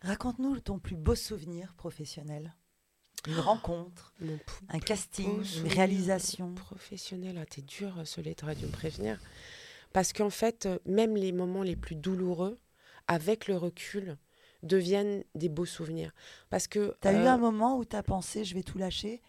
Raconte-nous 0.00 0.60
ton 0.60 0.78
plus 0.78 0.96
beau 0.96 1.14
souvenir 1.14 1.74
professionnel. 1.74 2.54
Une 3.26 3.38
rencontre, 3.38 4.12
un 4.68 4.78
casting, 4.78 5.42
une 5.56 5.68
réalisation. 5.68 6.54
Professionnel, 6.54 7.38
ah, 7.40 7.46
t'es 7.46 7.62
dur, 7.62 7.94
Solé, 8.04 8.34
t'aurais 8.34 8.54
dû 8.54 8.66
me 8.66 8.70
prévenir. 8.70 9.18
Parce 9.92 10.12
qu'en 10.12 10.30
fait, 10.30 10.66
euh, 10.66 10.78
même 10.86 11.16
les 11.16 11.32
moments 11.32 11.62
les 11.62 11.76
plus 11.76 11.94
douloureux, 11.94 12.58
avec 13.06 13.48
le 13.48 13.56
recul, 13.56 14.16
deviennent 14.62 15.24
des 15.34 15.48
beaux 15.48 15.66
souvenirs. 15.66 16.12
Parce 16.50 16.66
que. 16.66 16.96
T'as 17.00 17.12
eu 17.12 17.26
un 17.26 17.36
euh, 17.36 17.40
moment 17.40 17.78
où 17.78 17.84
t'as 17.84 18.02
pensé, 18.02 18.44
je 18.44 18.54
vais 18.54 18.62
tout 18.62 18.78
lâcher, 18.78 19.22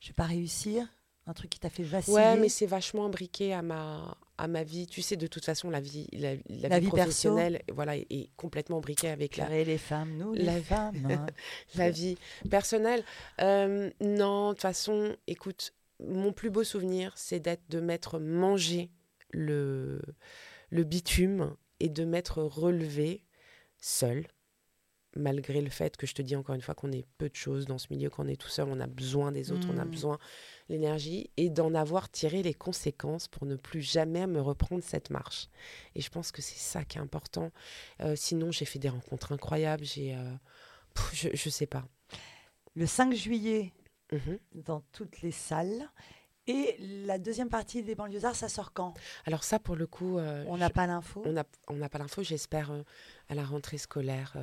je 0.00 0.08
vais 0.08 0.14
pas 0.14 0.24
réussir 0.24 0.88
un 1.26 1.34
truc 1.34 1.50
qui 1.50 1.60
t'a 1.60 1.70
fait 1.70 1.82
vaciller? 1.82 2.16
Ouais, 2.16 2.36
mais 2.36 2.48
c'est 2.48 2.66
vachement 2.66 3.06
imbriqué 3.06 3.52
à 3.52 3.62
ma, 3.62 4.16
à 4.38 4.48
ma 4.48 4.62
vie. 4.62 4.86
Tu 4.86 5.02
sais, 5.02 5.16
de 5.16 5.26
toute 5.26 5.44
façon, 5.44 5.70
la 5.70 5.80
vie, 5.80 6.08
la, 6.12 6.34
vie, 6.78 6.88
professionnelle 6.88 7.62
voilà, 7.72 7.96
est, 7.96 8.30
complètement 8.36 8.78
imbriquée 8.78 9.08
avec 9.08 9.36
la... 9.36 9.48
les 9.48 9.78
femmes, 9.78 10.16
nous, 10.16 10.32
les 10.34 10.60
femmes. 10.60 11.06
Hein. 11.10 11.26
la 11.74 11.90
vie 11.90 12.16
personnelle. 12.50 13.04
Euh, 13.40 13.90
non, 14.00 14.48
de 14.48 14.54
toute 14.54 14.62
façon, 14.62 15.16
écoute, 15.26 15.74
mon 16.00 16.32
plus 16.32 16.50
beau 16.50 16.64
souvenir, 16.64 17.12
c'est 17.16 17.40
d'être, 17.40 17.68
de 17.68 17.80
m'être 17.80 18.18
mangé 18.18 18.90
le, 19.30 20.00
le 20.70 20.84
bitume 20.84 21.54
et 21.80 21.88
de 21.88 22.04
m'être 22.04 22.42
relevé 22.42 23.24
seul 23.78 24.26
malgré 25.16 25.60
le 25.60 25.70
fait 25.70 25.96
que 25.96 26.06
je 26.06 26.14
te 26.14 26.22
dis 26.22 26.36
encore 26.36 26.54
une 26.54 26.60
fois 26.60 26.74
qu'on 26.74 26.92
est 26.92 27.06
peu 27.18 27.28
de 27.28 27.34
choses 27.34 27.66
dans 27.66 27.78
ce 27.78 27.86
milieu, 27.90 28.10
qu'on 28.10 28.28
est 28.28 28.40
tout 28.40 28.48
seul, 28.48 28.68
on 28.68 28.80
a 28.80 28.86
besoin 28.86 29.32
des 29.32 29.50
autres, 29.50 29.66
on 29.72 29.78
a 29.78 29.84
mmh. 29.84 29.90
besoin 29.90 30.18
l'énergie 30.68 31.30
et 31.36 31.50
d'en 31.50 31.74
avoir 31.74 32.10
tiré 32.10 32.42
les 32.42 32.54
conséquences 32.54 33.28
pour 33.28 33.46
ne 33.46 33.56
plus 33.56 33.82
jamais 33.82 34.26
me 34.26 34.40
reprendre 34.40 34.82
cette 34.82 35.10
marche. 35.10 35.48
Et 35.94 36.00
je 36.00 36.10
pense 36.10 36.32
que 36.32 36.42
c'est 36.42 36.58
ça 36.58 36.84
qui 36.84 36.98
est 36.98 37.00
important. 37.00 37.50
Euh, 38.00 38.16
sinon, 38.16 38.50
j'ai 38.50 38.64
fait 38.64 38.78
des 38.78 38.88
rencontres 38.88 39.32
incroyables. 39.32 39.84
J'ai, 39.84 40.14
euh, 40.14 40.32
je, 41.12 41.28
ne 41.28 41.50
sais 41.50 41.66
pas. 41.66 41.84
Le 42.74 42.86
5 42.86 43.14
juillet, 43.14 43.72
mmh 44.12 44.36
dans 44.54 44.80
toutes 44.92 45.22
les 45.22 45.32
salles. 45.32 45.88
Et 46.48 46.76
la 47.06 47.18
deuxième 47.18 47.48
partie 47.48 47.82
des 47.82 47.96
banlieusards, 47.96 48.36
ça 48.36 48.48
sort 48.48 48.72
quand? 48.72 48.94
Alors 49.24 49.42
ça, 49.42 49.58
pour 49.58 49.74
le 49.74 49.88
coup, 49.88 50.18
euh, 50.18 50.44
on 50.46 50.56
n'a 50.56 50.70
pas 50.70 50.86
l'info? 50.86 51.22
On 51.26 51.32
n'a 51.32 51.44
on 51.66 51.88
pas 51.88 51.98
l'info. 51.98 52.22
J'espère 52.22 52.70
à 53.28 53.34
la 53.34 53.44
rentrée 53.44 53.78
scolaire. 53.78 54.36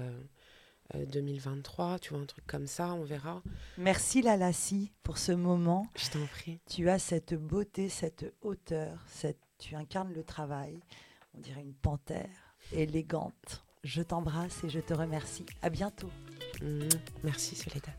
2023, 0.94 2.00
tu 2.00 2.14
vois, 2.14 2.22
un 2.22 2.26
truc 2.26 2.46
comme 2.46 2.68
ça, 2.68 2.94
on 2.94 3.04
verra. 3.04 3.42
Merci 3.78 4.22
Lalassi 4.22 4.92
pour 5.04 5.18
ce 5.18 5.32
moment. 5.32 5.88
Je 5.96 6.10
t'en 6.10 6.26
prie. 6.28 6.60
Tu 6.70 6.90
as 6.90 7.00
cette 7.00 7.34
beauté, 7.34 7.90
cette 7.90 8.34
hauteur, 8.42 8.98
cette... 9.08 9.40
tu 9.58 9.76
incarnes 9.76 10.14
le 10.14 10.24
travail, 10.24 10.80
on 11.36 11.40
dirait 11.40 11.62
une 11.62 11.74
panthère 11.74 12.30
élégante. 12.72 13.64
Je 13.84 14.02
t'embrasse 14.02 14.64
et 14.64 14.70
je 14.70 14.80
te 14.80 14.94
remercie. 14.94 15.46
À 15.62 15.70
bientôt. 15.70 16.10
Mmh. 16.62 16.88
merci 17.24 17.56
Soledad. 17.56 17.94